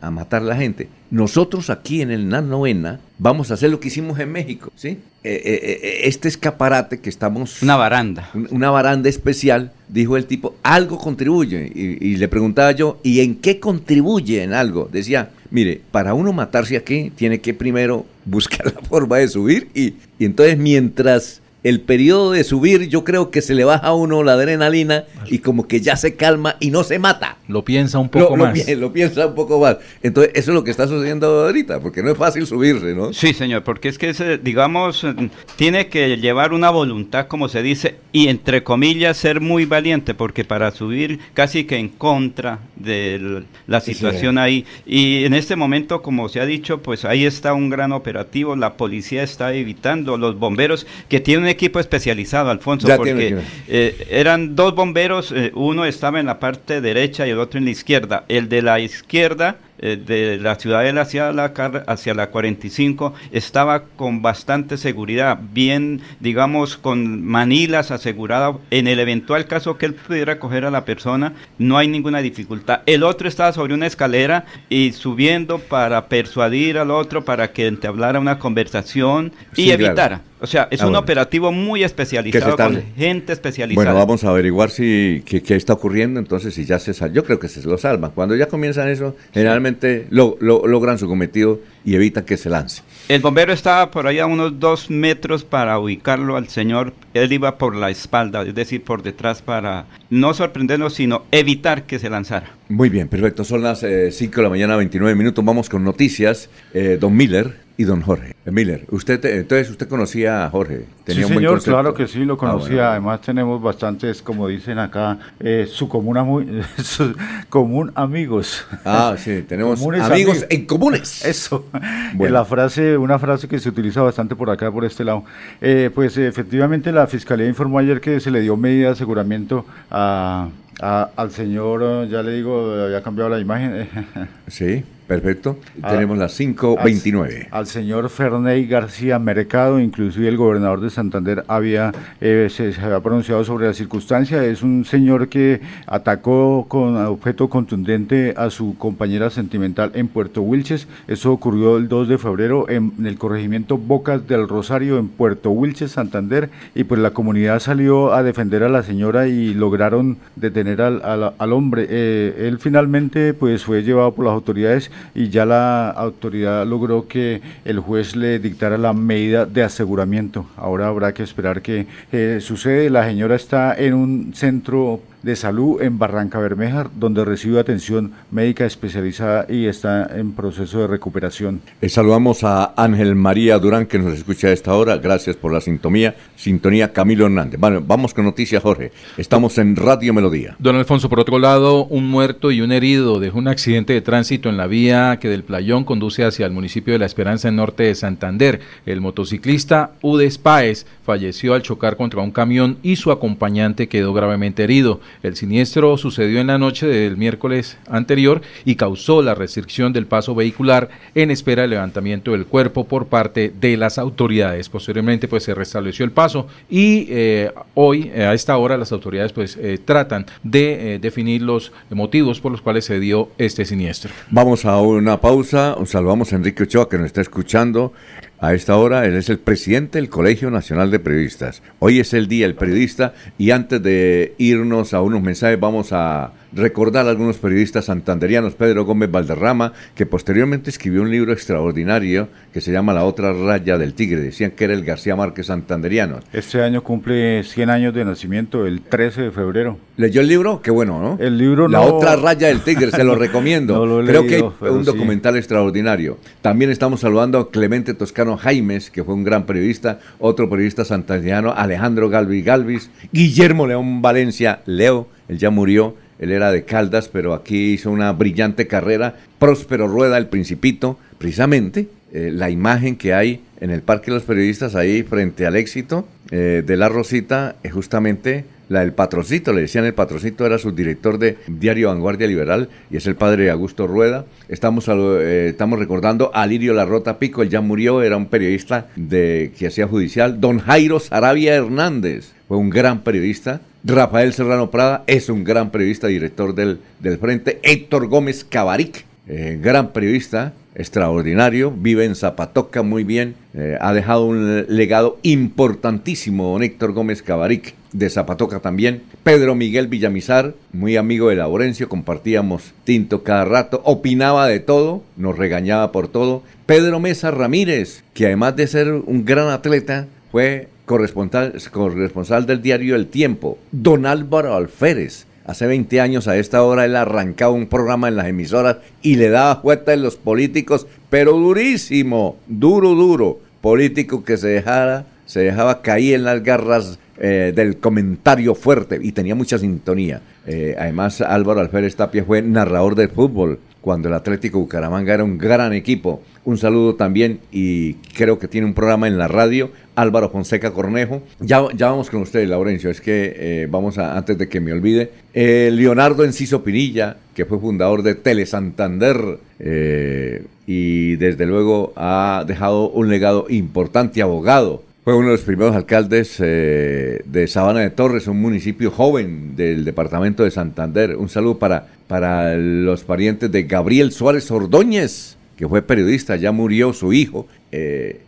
[0.01, 0.87] a, matar a la gente.
[1.11, 4.97] Nosotros aquí en el NAN Novena vamos a hacer lo que hicimos en México, ¿sí?
[5.23, 7.61] Eh, eh, eh, este escaparate que estamos...
[7.61, 8.29] Una baranda.
[8.51, 11.71] Una baranda especial, dijo el tipo, algo contribuye.
[11.73, 14.89] Y, le preguntaba yo, ¿y en qué contribuye en algo?
[14.91, 19.93] Decía, Mire, para uno matarse aquí, tiene que primero buscar la forma de subir y,
[20.19, 24.21] y entonces mientras el periodo de subir, yo creo que se le baja a uno
[24.21, 27.39] la adrenalina y como que ya se calma y no se mata.
[27.47, 28.55] Lo piensa un poco más.
[28.77, 29.77] Lo, piensa un poco más.
[30.03, 33.13] Entonces, eso es lo que está sucediendo ahorita, porque no es fácil subirse, ¿no?
[33.13, 35.07] Sí, señor, porque es que, ese, digamos,
[35.55, 40.45] tiene que llevar una voluntad, como se dice, y entre comillas, ser muy valiente, porque
[40.45, 44.65] para subir casi que en contra de la situación ahí.
[44.85, 48.77] Y en este momento, como se ha dicho, pues ahí está un gran operativo, la
[48.77, 55.31] policía está evitando, los bomberos que tienen equipo especializado, Alfonso, porque eh, eran dos bomberos,
[55.31, 58.25] eh, uno estaba en la parte derecha y el otro en la izquierda.
[58.27, 61.45] El de la izquierda eh, de la ciudadela hacia la,
[61.87, 68.57] hacia la 45 estaba con bastante seguridad, bien, digamos, con manilas asegurada.
[68.71, 72.81] En el eventual caso que él pudiera coger a la persona, no hay ninguna dificultad.
[72.85, 78.19] El otro estaba sobre una escalera y subiendo para persuadir al otro para que entablara
[78.19, 80.21] una conversación y evitara.
[80.45, 83.83] O sea, es ah, un operativo muy especializado con gente especializada.
[83.83, 87.39] Bueno, vamos a averiguar si qué, está ocurriendo, entonces si ya se sal, yo creo
[87.39, 88.11] que se lo salvan.
[88.11, 89.64] Cuando ya comienzan eso, generalmente
[90.09, 92.83] lo, logran su cometido y evitan que se lance.
[93.07, 96.93] El bombero estaba por allá a unos dos metros para ubicarlo al señor.
[97.13, 101.99] Él iba por la espalda, es decir, por detrás para no sorprendernos, sino evitar que
[101.99, 102.51] se lanzara.
[102.67, 103.43] Muy bien, perfecto.
[103.43, 105.45] Son las 5 eh, de la mañana, 29 minutos.
[105.45, 106.49] Vamos con noticias.
[106.73, 108.85] Eh, don Miller, y don Jorge Miller.
[108.89, 110.85] Usted entonces usted conocía a Jorge.
[111.03, 112.91] Tenía sí, señor, claro que sí lo ah, conocía.
[112.91, 116.15] Además tenemos bastantes, como dicen acá, eh, su común
[116.77, 117.15] su
[117.49, 118.65] común amigos.
[118.85, 121.25] Ah, sí, tenemos amigos, en comunes.
[121.25, 121.65] Eso.
[122.19, 125.23] La frase, una frase que se utiliza bastante por acá, por este lado.
[125.61, 130.49] Eh, pues efectivamente la fiscalía informó ayer que se le dio medida de aseguramiento a,
[130.79, 133.87] al señor, ya le digo, había cambiado la imagen.
[134.47, 134.83] sí.
[135.07, 135.57] Perfecto.
[135.87, 137.47] Tenemos las 5.29.
[137.51, 141.91] Al, al, señor Ferney García Mercado, inclusive el gobernador de Santander, había
[142.21, 144.43] eh, se, había pronunciado sobre la circunstancia.
[144.43, 150.87] Es un señor que atacó con objeto contundente a su compañera sentimental en Puerto Wilches.
[151.07, 155.91] Eso ocurrió el 2 de febrero en, el corregimiento Bocas del Rosario en Puerto Wilches,
[155.91, 156.49] Santander.
[156.73, 161.01] Y pues la comunidad salió a defender a la señora y lograron detener al,
[161.37, 161.85] al, hombre.
[161.89, 167.41] Eh, él finalmente pues fue llevado por las autoridades y ya la autoridad logró que
[167.63, 170.45] el juez le dictara la medida de aseguramiento.
[170.57, 172.89] Ahora habrá que esperar que eh, sucede.
[172.89, 178.63] La señora está en un centro de Salud en Barranca Bermeja, donde recibe atención médica
[178.63, 181.61] especializada y está en proceso de recuperación.
[181.81, 184.97] Eh, saludamos a Ángel María Durán, que nos escucha a esta hora.
[184.97, 186.15] Gracias por la sintonía.
[186.35, 187.59] Sintonía Camilo Hernández.
[187.59, 188.91] Bueno, vamos con noticias, Jorge.
[189.17, 190.55] Estamos en Radio Melodía.
[190.59, 194.49] Don Alfonso, por otro lado, un muerto y un herido dejó un accidente de tránsito
[194.49, 197.81] en la vía que del Playón conduce hacia el municipio de La Esperanza en norte
[197.81, 198.59] de Santander.
[198.85, 204.63] El motociclista Udes Páez falleció al chocar contra un camión y su acompañante quedó gravemente
[204.63, 204.99] herido.
[205.23, 210.35] El siniestro sucedió en la noche del miércoles anterior y causó la restricción del paso
[210.35, 214.69] vehicular en espera del levantamiento del cuerpo por parte de las autoridades.
[214.69, 219.57] Posteriormente pues se restableció el paso y eh, hoy a esta hora las autoridades pues
[219.57, 224.11] eh, tratan de eh, definir los motivos por los cuales se dio este siniestro.
[224.29, 227.93] Vamos a una pausa, saludamos a Enrique Ochoa que nos está escuchando
[228.39, 229.05] a esta hora.
[229.05, 231.61] Él es el presidente del Colegio Nacional de Periodistas.
[231.79, 236.33] Hoy es el día del periodista y antes de irnos a unos mensajes vamos a
[236.55, 242.61] recordar a algunos periodistas santanderianos, Pedro Gómez Valderrama, que posteriormente escribió un libro extraordinario que
[242.61, 244.21] se llama La otra raya del tigre.
[244.21, 246.19] Decían que era el García Márquez santanderiano.
[246.33, 249.77] Este año cumple 100 años de nacimiento, el 13 de febrero.
[249.97, 250.61] ¿Leyó el libro?
[250.61, 251.23] Qué bueno, ¿no?
[251.23, 254.03] El libro La otra raya del tigre, se lo recomiendo.
[254.05, 256.17] Creo que hay un documental extraordinario.
[256.41, 261.53] También estamos saludando a Clemente Toscano Jaimes, que fue un gran periodista, otro periodista santanderiano,
[261.55, 267.33] Alejandro Galvi Galvis, Guillermo León Valencia, Leo, él ya murió, él era de Caldas, pero
[267.33, 269.15] aquí hizo una brillante carrera.
[269.39, 274.23] Próspero Rueda, el Principito, precisamente eh, la imagen que hay en el Parque de los
[274.23, 279.61] Periodistas ahí frente al éxito eh, de La Rosita es justamente la del patrocito, le
[279.61, 283.85] decían el patrocito, era subdirector de Diario Vanguardia Liberal y es el padre de Augusto
[283.85, 284.25] Rueda.
[284.49, 289.51] Estamos, eh, estamos recordando a Lirio Larrota Pico, él ya murió, era un periodista de,
[289.57, 290.41] que hacía judicial.
[290.41, 293.61] Don Jairo Sarabia Hernández fue un gran periodista.
[293.83, 297.59] Rafael Serrano Prada es un gran periodista, director del, del Frente.
[297.63, 304.25] Héctor Gómez Cabaric, eh, gran periodista, extraordinario, vive en Zapatoca muy bien, eh, ha dejado
[304.25, 307.75] un legado importantísimo don Héctor Gómez Cabaric.
[307.93, 309.03] de Zapatoca también.
[309.23, 315.37] Pedro Miguel Villamizar, muy amigo de Laurencio, compartíamos tinto cada rato, opinaba de todo, nos
[315.37, 316.43] regañaba por todo.
[316.65, 322.95] Pedro Mesa Ramírez, que además de ser un gran atleta, fue corresponsal, corresponsal del diario
[322.95, 323.57] El Tiempo.
[323.71, 328.25] Don Álvaro Alférez, Hace 20 años a esta hora él arrancaba un programa en las
[328.25, 333.39] emisoras y le daba cuenta de los políticos, pero durísimo, duro, duro.
[333.61, 339.11] Político que se dejara, se dejaba caer en las garras eh, del comentario fuerte y
[339.11, 340.21] tenía mucha sintonía.
[340.47, 345.37] Eh, además, Álvaro Alférez Tapia fue narrador del fútbol cuando el Atlético Bucaramanga era un
[345.37, 346.23] gran equipo.
[346.45, 351.23] Un saludo también y creo que tiene un programa en la radio, Álvaro Fonseca Cornejo.
[351.39, 354.71] Ya, ya vamos con usted, Laurencio, es que eh, vamos a, antes de que me
[354.71, 361.93] olvide, eh, Leonardo Enciso Pinilla, que fue fundador de Tele Santander eh, y desde luego
[361.95, 364.83] ha dejado un legado importante, abogado.
[365.03, 370.43] Fue uno de los primeros alcaldes de Sabana de Torres, un municipio joven del departamento
[370.43, 371.15] de Santander.
[371.15, 376.93] Un saludo para, para los parientes de Gabriel Suárez Ordóñez, que fue periodista, ya murió
[376.93, 377.47] su hijo,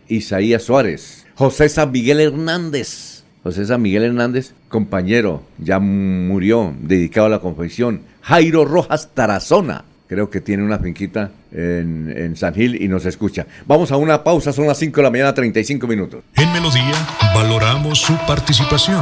[0.08, 1.26] Isaías Suárez.
[1.36, 3.24] José San Miguel Hernández.
[3.44, 8.02] José San Miguel Hernández, compañero, ya murió, dedicado a la confección.
[8.22, 13.48] Jairo Rojas Tarazona, creo que tiene una finquita en, en, San Gil y nos escucha.
[13.66, 16.24] Vamos a una pausa, son las 5 de la mañana, 35 minutos.
[16.36, 19.02] En Melodía valoramos su participación.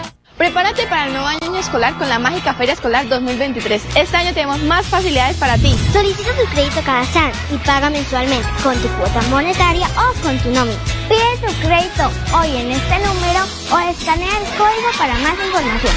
[0.41, 3.79] Prepárate para el nuevo año escolar con la mágica Feria Escolar 2023.
[3.95, 5.75] Este año tenemos más facilidades para ti.
[5.93, 10.49] Solicita tu crédito cada SAN y paga mensualmente con tu cuota monetaria o con tu
[10.49, 10.79] nómina.
[11.07, 15.93] Pide tu crédito hoy en este número o escanea el código para más información.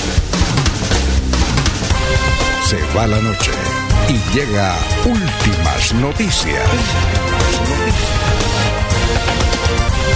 [2.69, 3.53] Se va la noche
[4.09, 6.69] y llega últimas noticias.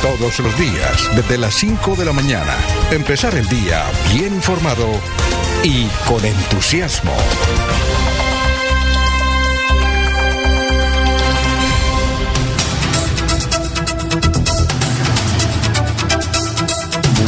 [0.02, 2.54] Todos los días, desde las 5 de la mañana.
[2.92, 3.82] Empezar el día
[4.14, 4.86] bien informado
[5.64, 7.12] y con entusiasmo.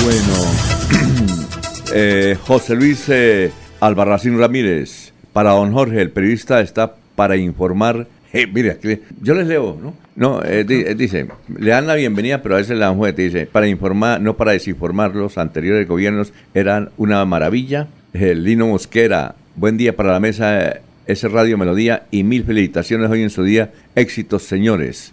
[0.04, 1.42] Bueno,
[1.92, 8.06] eh, José Luis eh, Albarracín Ramírez, para don Jorge, el periodista está para informar.
[8.32, 8.76] Eh, mira,
[9.20, 9.94] yo les leo, ¿no?
[10.16, 13.46] No, eh, eh, dice, le dan la bienvenida, pero a veces la dan juguete, dice,
[13.46, 17.88] para informar, no para desinformar, los anteriores gobiernos eran una maravilla.
[18.12, 23.30] Lino Mosquera, buen día para la mesa, ese Radio Melodía y mil felicitaciones hoy en
[23.30, 23.72] su día.
[23.94, 25.12] Éxitos, señores.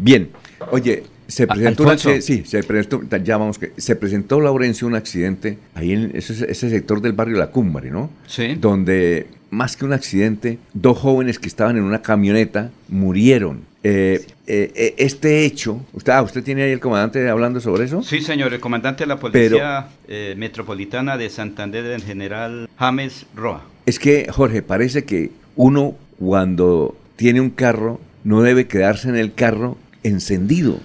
[0.00, 0.30] bien,
[0.70, 5.58] oye, se presentó, una, sí, se presentó, ya vamos que, se presentó Laurencio un accidente
[5.74, 8.10] ahí en ese, ese sector del barrio La Cumbre, ¿no?
[8.26, 8.56] Sí.
[8.58, 13.68] Donde más que un accidente, dos jóvenes que estaban en una camioneta murieron.
[13.84, 18.02] Eh, eh, eh, este hecho, usted, ah, ¿usted tiene ahí el comandante hablando sobre eso?
[18.02, 19.88] Sí, señor, el comandante de la Policía
[20.36, 23.64] Metropolitana de Santander, el general James Roa.
[23.86, 29.32] Es que, Jorge, parece que uno cuando tiene un carro no debe quedarse en el
[29.34, 30.80] carro encendido.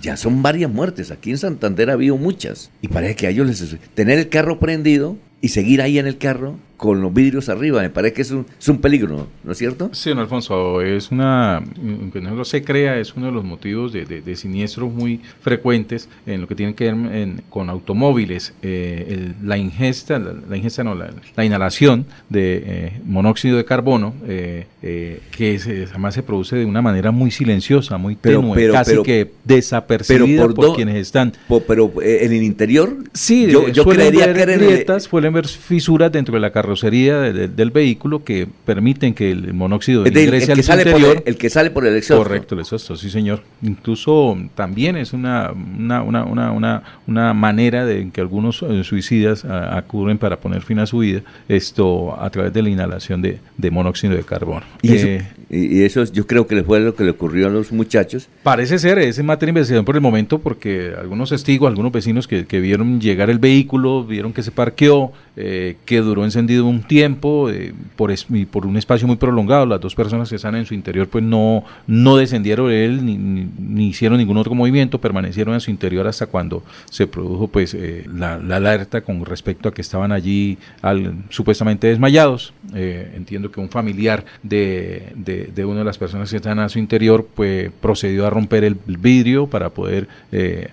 [0.00, 1.10] ya son varias muertes.
[1.10, 2.70] Aquí en Santander ha habido muchas.
[2.80, 3.76] Y parece que a ellos les...
[3.94, 7.80] Tener el carro prendido y seguir ahí en el carro con los vidrios arriba.
[7.80, 9.88] Me parece que es un, es un peligro, ¿no es cierto?
[9.92, 14.04] Sí, don Alfonso, es una, aunque no se crea, es uno de los motivos de,
[14.04, 18.52] de, siniestros muy frecuentes en lo que tiene que ver con automóviles.
[18.60, 25.86] Eh, la ingesta, la, ingesta no, la, inhalación de eh, monóxido de carbono, eh, que
[25.88, 30.96] además se produce de una manera muy silenciosa, muy tenue, casi que desapercibida por, quienes
[30.96, 31.32] están.
[31.66, 36.40] pero en el interior, sí, yo, yo creería que grietas, pueden ver fisuras dentro de
[36.40, 41.22] la carrocería del vehículo que permiten que el monóxido ingrese al interior.
[41.24, 42.24] el, que sale por el exhausto.
[42.24, 43.42] Correcto, el exhausto, sí señor.
[43.62, 50.18] Incluso también es una, una, una, una, una manera de que algunos eh, suicidas acuden
[50.18, 54.14] para poner fin a su vida, esto a través de la inhalación de, de monóxido
[54.14, 54.66] de carbono.
[54.82, 57.72] ¿Y, eso, eh, y, eso, yo creo que fue lo que le ocurrió a los
[57.72, 58.28] muchachos.
[58.42, 62.26] Parece ser, es en materia de investigación por el momento, porque algunos testigos, algunos vecinos
[62.26, 66.84] que, que vieron llegar el vehículo, vieron que se parqueó, eh, que duró encendido un
[66.84, 68.14] tiempo, eh, por,
[68.52, 69.66] por un espacio muy prolongado.
[69.66, 73.16] Las dos personas que están en su interior pues no, no descendieron de él ni,
[73.16, 78.06] ni, hicieron ningún otro movimiento, permanecieron en su interior hasta cuando se produjo pues eh,
[78.14, 82.54] la, alerta con respecto a que estaban allí al, supuestamente desmayados.
[82.72, 87.26] entiendo que un familiar de, de, una de las personas que están a su interior
[87.34, 90.06] pues procedió a romper el vidrio para poder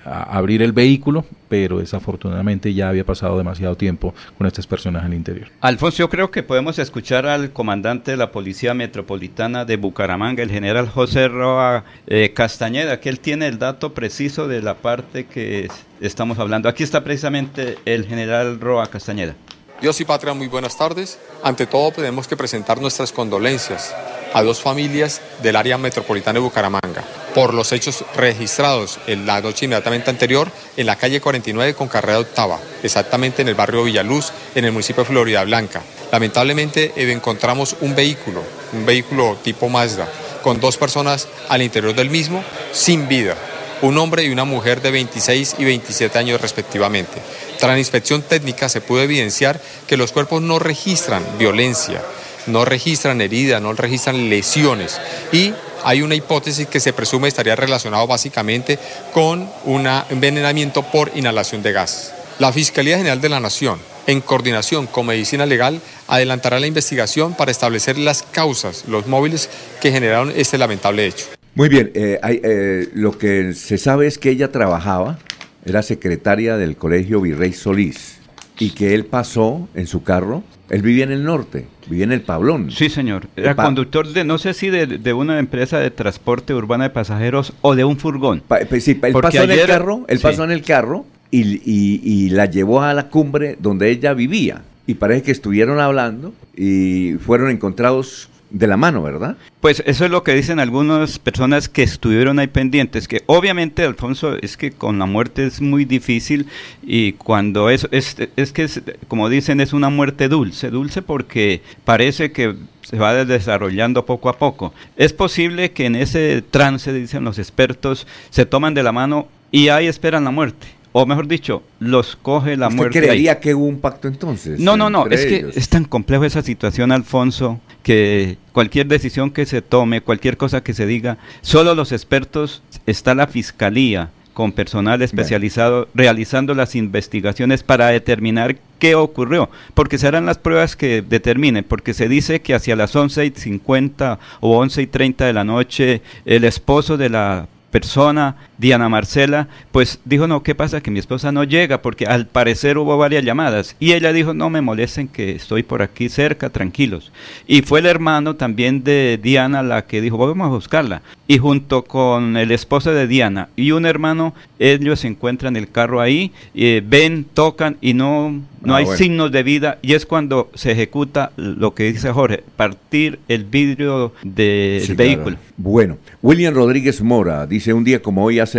[0.06, 5.50] abrir el vehículo, pero desafortunadamente ya había pasado demasiado tiempo con estas personas al interior.
[5.60, 10.50] Alfonso, yo creo que podemos escuchar al comandante de la Policía Metropolitana de Bucaramanga, el
[10.50, 15.68] general José Roa eh, Castañeda, que él tiene el dato preciso de la parte que
[16.00, 16.70] estamos hablando.
[16.70, 19.36] Aquí está precisamente el general Roa Castañeda.
[19.82, 21.18] Dios y patria, muy buenas tardes.
[21.42, 23.96] Ante todo tenemos que presentar nuestras condolencias
[24.32, 27.04] a dos familias del área metropolitana de Bucaramanga
[27.34, 32.20] por los hechos registrados en la noche inmediatamente anterior en la calle 49 con carrera
[32.20, 35.82] octava, exactamente en el barrio Villaluz, en el municipio de Florida Blanca.
[36.12, 40.08] Lamentablemente eh, encontramos un vehículo, un vehículo tipo Mazda,
[40.44, 43.36] con dos personas al interior del mismo sin vida,
[43.82, 47.22] un hombre y una mujer de 26 y 27 años respectivamente.
[47.60, 52.02] Tras la inspección técnica se pudo evidenciar que los cuerpos no registran violencia,
[52.48, 55.00] no registran heridas, no registran lesiones
[55.32, 55.54] y
[55.84, 58.78] hay una hipótesis que se presume estaría relacionado básicamente
[59.14, 62.14] con un envenenamiento por inhalación de gas.
[62.40, 67.52] La Fiscalía General de la Nación, en coordinación con Medicina Legal, adelantará la investigación para
[67.52, 71.41] establecer las causas, los móviles que generaron este lamentable hecho.
[71.56, 75.20] Muy bien, eh, eh, lo que se sabe es que ella trabajaba,
[75.66, 78.20] era secretaria del Colegio Virrey Solís,
[78.60, 82.22] y que él pasó en su carro él vivía en el norte, vivía en el
[82.22, 82.72] Pablón.
[82.72, 83.28] Sí, señor.
[83.36, 87.76] Era conductor de, no sé si de, una empresa de transporte urbana de pasajeros o
[87.76, 88.42] de un furgón.
[88.48, 92.46] Pues sí, él pasó en el carro, él pasó en el carro y, y, la
[92.46, 94.62] llevó a la cumbre donde ella vivía.
[94.88, 99.38] Y parece que estuvieron hablando y fueron encontrados de la mano, ¿verdad?
[99.62, 104.36] Pues eso es lo que dicen algunas personas que estuvieron ahí pendientes, que obviamente, Alfonso,
[104.42, 106.48] es que con la muerte es muy difícil
[106.84, 108.68] y cuando es, es, es que,
[109.08, 114.38] como dicen, es una muerte dulce, dulce porque parece que se va desarrollando poco a
[114.38, 114.74] poco.
[114.98, 119.70] Es posible que en ese trance, dicen los expertos, se toman de la mano y
[119.70, 123.00] ahí esperan la muerte o mejor dicho, los coge la muerte.
[123.00, 124.60] creería que hubo un pacto entonces?
[124.60, 129.46] No, no, no, es que es tan complejo esa situación, Alfonso, que cualquier decisión que
[129.46, 135.02] se tome, cualquier cosa que se diga, solo los expertos, está la fiscalía con personal
[135.02, 141.94] especializado realizando las investigaciones para determinar qué ocurrió, porque serán las pruebas que determinen, porque
[141.94, 146.02] se dice que hacia las 11 y 50 o 11 y 30 de la noche
[146.26, 150.82] el esposo de la persona, Diana Marcela, pues dijo, no, ¿qué pasa?
[150.82, 153.76] Que mi esposa no llega, porque al parecer hubo varias llamadas.
[153.80, 157.12] Y ella dijo, no me molesten que estoy por aquí cerca, tranquilos.
[157.48, 161.02] Y fue el hermano también de Diana la que dijo, vamos a buscarla.
[161.28, 166.00] Y junto con el esposo de Diana y un hermano, ellos se encuentran el carro
[166.00, 169.80] ahí, eh, ven, tocan y no, no ah, hay signos de vida.
[169.82, 175.38] Y es cuando se ejecuta lo que dice Jorge, partir el vidrio del vehículo.
[175.58, 178.51] Bueno, William Rodríguez Mora dice, un día como hoy hace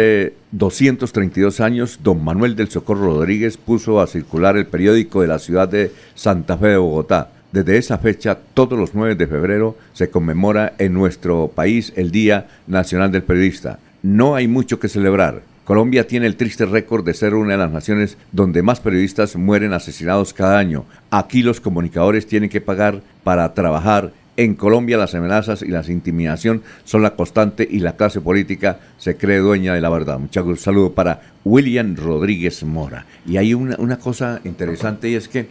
[0.50, 5.68] 232 años, don Manuel del Socorro Rodríguez puso a circular el periódico de la ciudad
[5.68, 7.30] de Santa Fe de Bogotá.
[7.52, 12.46] Desde esa fecha, todos los 9 de febrero, se conmemora en nuestro país el Día
[12.66, 13.78] Nacional del Periodista.
[14.02, 15.42] No hay mucho que celebrar.
[15.64, 19.72] Colombia tiene el triste récord de ser una de las naciones donde más periodistas mueren
[19.72, 20.86] asesinados cada año.
[21.10, 26.62] Aquí los comunicadores tienen que pagar para trabajar en Colombia las amenazas y la intimidación
[26.84, 30.18] son la constante y la clase política se cree dueña de la verdad.
[30.18, 33.06] Muchas saludo para William Rodríguez Mora.
[33.26, 35.48] Y hay una, una cosa interesante y es que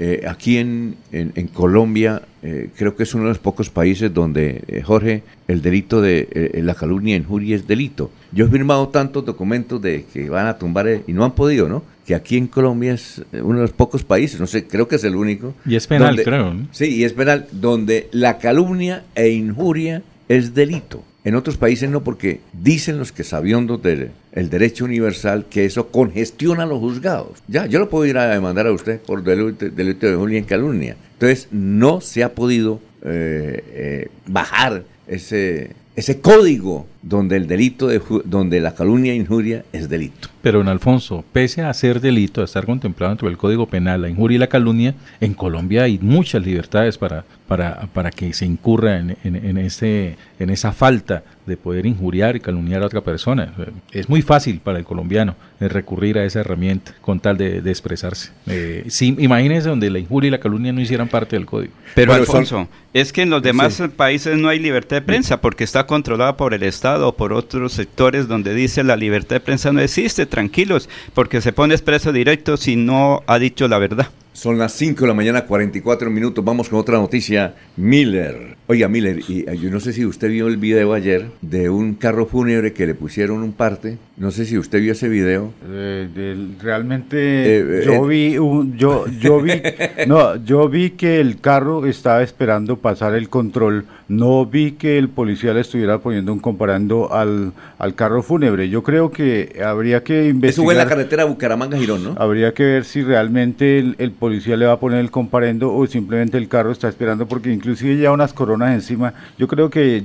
[0.00, 4.62] eh, aquí en, en, Colombia eh, creo que es uno de los pocos países donde,
[4.68, 8.12] eh, Jorge, el delito de la calumnia e injuria es delito.
[8.30, 11.82] Yo he firmado tantos documentos de que van a tumbar y no han podido, ¿no?
[12.08, 15.04] Que aquí en Colombia es uno de los pocos países, no sé, creo que es
[15.04, 15.52] el único.
[15.66, 16.56] Y es penal, creo.
[16.70, 22.02] Sí, y es penal, donde la calumnia e injuria es delito En otros países no,
[22.02, 27.42] porque dicen los que sabiondos del el derecho universal que eso congestiona a los juzgados.
[27.46, 30.44] Ya, yo lo puedo ir a demandar a usted por delito, delito de julio en
[30.44, 30.96] calumnia.
[31.12, 38.00] Entonces, no se ha podido eh, eh, bajar ese, ese código donde el delito, de,
[38.24, 40.28] donde la calumnia e injuria es delito.
[40.42, 44.08] Pero, en Alfonso, pese a ser delito, a estar contemplado dentro del Código Penal, la
[44.08, 48.98] injuria y la calumnia, en Colombia hay muchas libertades para, para, para que se incurra
[48.98, 53.52] en, en, ese, en esa falta de poder injuriar y calumniar a otra persona.
[53.90, 58.30] Es muy fácil para el colombiano eh, recurrir a esa herramienta con tal de, expresarse.
[58.46, 61.72] Eh, imagínense donde la injuria y la calumnia no hicieran parte del código.
[61.94, 65.86] Pero, Alfonso, es que en los demás países no hay libertad de prensa porque está
[65.86, 69.80] controlada por el Estado o por otros sectores donde dice la libertad de prensa no
[69.80, 74.08] existe, tranquilos, porque se pone expreso directo si no ha dicho la verdad.
[74.32, 76.44] Son las 5 de la mañana, 44 minutos.
[76.44, 77.54] Vamos con otra noticia.
[77.76, 78.56] Miller.
[78.70, 81.94] Oiga, Miller, y eh, yo no sé si usted vio el video ayer de un
[81.94, 83.96] carro fúnebre que le pusieron un parte.
[84.18, 85.54] No sé si usted vio ese video.
[85.66, 89.52] Eh, realmente eh, yo vi un, yo yo vi
[90.06, 93.86] no, yo vi que el carro estaba esperando pasar el control.
[94.08, 98.68] No vi que el policía le estuviera poniendo un comparando al, al carro fúnebre.
[98.68, 100.50] Yo creo que habría que investigar.
[100.50, 102.14] Eso fue en la carretera Bucaramanga-Girón, ¿no?
[102.18, 105.86] Habría que ver si realmente el, el policía le va a poner el comparendo o
[105.86, 109.14] simplemente el carro está esperando porque inclusive ya unas coronas encima.
[109.38, 110.04] Yo creo que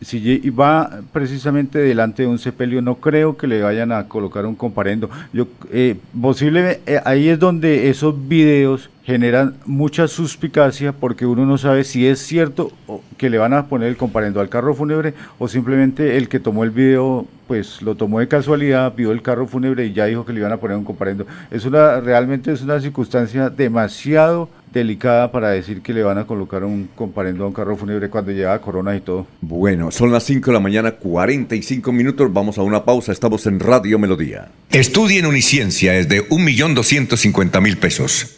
[0.00, 4.54] si va precisamente delante de un sepelio, no creo que le vayan a colocar un
[4.54, 5.10] comparendo.
[5.32, 11.56] Yo eh, posible eh, ahí es donde esos videos generan mucha suspicacia porque uno no
[11.56, 12.70] sabe si es cierto
[13.16, 16.62] que le van a poner el comparendo al carro fúnebre o simplemente el que tomó
[16.62, 20.34] el video pues lo tomó de casualidad, vio el carro fúnebre y ya dijo que
[20.34, 21.26] le iban a poner un comparendo.
[21.50, 26.62] Es una realmente es una circunstancia demasiado delicada para decir que le van a colocar
[26.62, 29.26] un comparendo a un carro fúnebre cuando llega Corona y todo.
[29.40, 32.30] Bueno, son las 5 de la mañana, 45 minutos.
[32.30, 33.12] Vamos a una pausa.
[33.12, 34.50] Estamos en Radio Melodía.
[34.68, 38.37] Estudia en Uniciencia es de 1.250.000 pesos.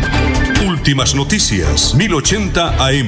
[0.81, 3.07] Últimas noticias, 1080 AM.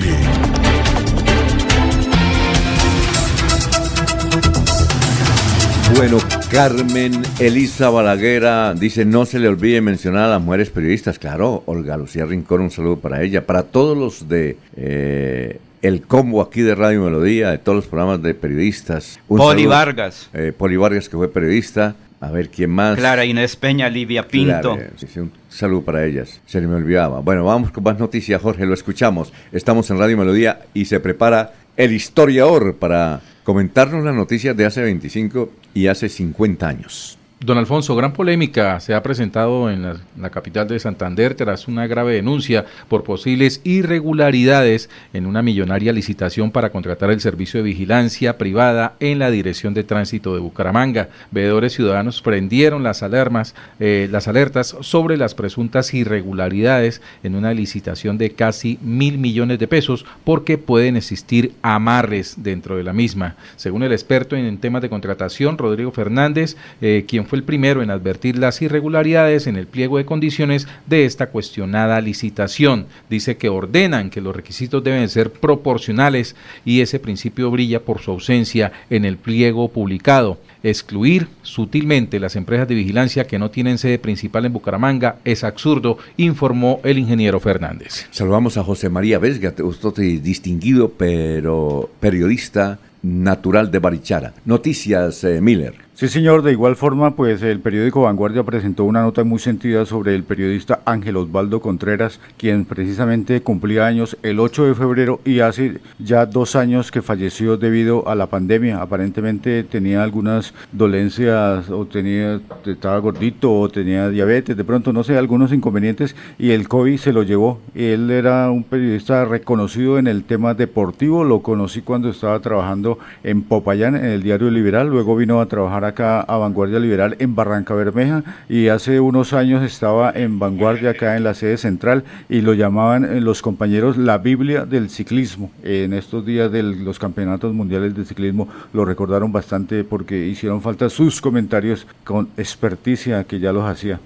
[5.97, 6.19] Bueno,
[6.51, 11.17] Carmen Elisa Balaguera dice, no se le olvide mencionar a las mujeres periodistas.
[11.17, 13.47] Claro, Olga Lucía Rincón, un saludo para ella.
[13.47, 18.21] Para todos los de eh, el combo aquí de Radio Melodía, de todos los programas
[18.21, 19.19] de periodistas.
[19.27, 20.29] Poli Vargas.
[20.35, 21.95] Eh, Poli Vargas, que fue periodista.
[22.23, 22.95] A ver, ¿quién más?
[22.95, 24.77] Clara Inés Peña, Livia Pinto.
[25.17, 26.39] un saludo para ellas.
[26.45, 27.19] Se me olvidaba.
[27.19, 28.65] Bueno, vamos con más noticias, Jorge.
[28.65, 29.33] Lo escuchamos.
[29.51, 34.81] Estamos en Radio Melodía y se prepara el historiador para comentarnos las noticias de hace
[34.81, 37.17] 25 y hace 50 años.
[37.43, 42.13] Don Alfonso, gran polémica se ha presentado en la, capital de Santander tras una grave
[42.13, 48.93] denuncia por posibles irregularidades en una millonaria licitación para contratar el servicio de vigilancia privada
[49.01, 51.09] en la Dirección de Tránsito de Bucaramanga.
[51.31, 58.17] Veedores ciudadanos prendieron las alarmas, eh, las alertas sobre las presuntas irregularidades en una licitación
[58.17, 63.35] de casi mil millones de pesos porque pueden existir amarres dentro de la misma.
[63.57, 67.91] Según el experto en temas de contratación, Rodrigo Fernández, eh, quien fue el primero en
[67.91, 72.87] advertir las irregularidades en el pliego de condiciones de esta cuestionada licitación.
[73.09, 78.11] Dice que ordenan que los requisitos deben ser proporcionales y ese principio brilla por su
[78.11, 80.39] ausencia en el pliego publicado.
[80.63, 85.97] Excluir sutilmente las empresas de vigilancia que no tienen sede principal en Bucaramanga es absurdo,
[86.15, 88.07] informó el ingeniero Fernández.
[88.11, 94.33] Saludamos a José María Vesga, usted distinguido pero periodista natural de Barichara.
[94.45, 95.75] Noticias, eh, Miller.
[96.03, 96.41] Sí, señor.
[96.41, 100.81] De igual forma, pues el periódico Vanguardia presentó una nota muy sentida sobre el periodista
[100.83, 106.57] Ángel Osvaldo Contreras, quien precisamente cumplía años el 8 de febrero y hace ya dos
[106.57, 108.81] años que falleció debido a la pandemia.
[108.81, 115.17] Aparentemente tenía algunas dolencias o tenía estaba gordito o tenía diabetes, de pronto no sé,
[115.17, 117.61] algunos inconvenientes y el COVID se lo llevó.
[117.75, 123.41] Él era un periodista reconocido en el tema deportivo, lo conocí cuando estaba trabajando en
[123.43, 127.73] Popayán en el diario Liberal, luego vino a trabajar acá a Vanguardia Liberal en Barranca
[127.73, 132.53] Bermeja y hace unos años estaba en Vanguardia acá en la sede central y lo
[132.53, 135.51] llamaban eh, los compañeros la Biblia del ciclismo.
[135.63, 140.89] En estos días de los campeonatos mundiales de ciclismo lo recordaron bastante porque hicieron falta
[140.89, 143.99] sus comentarios con experticia que ya los hacía.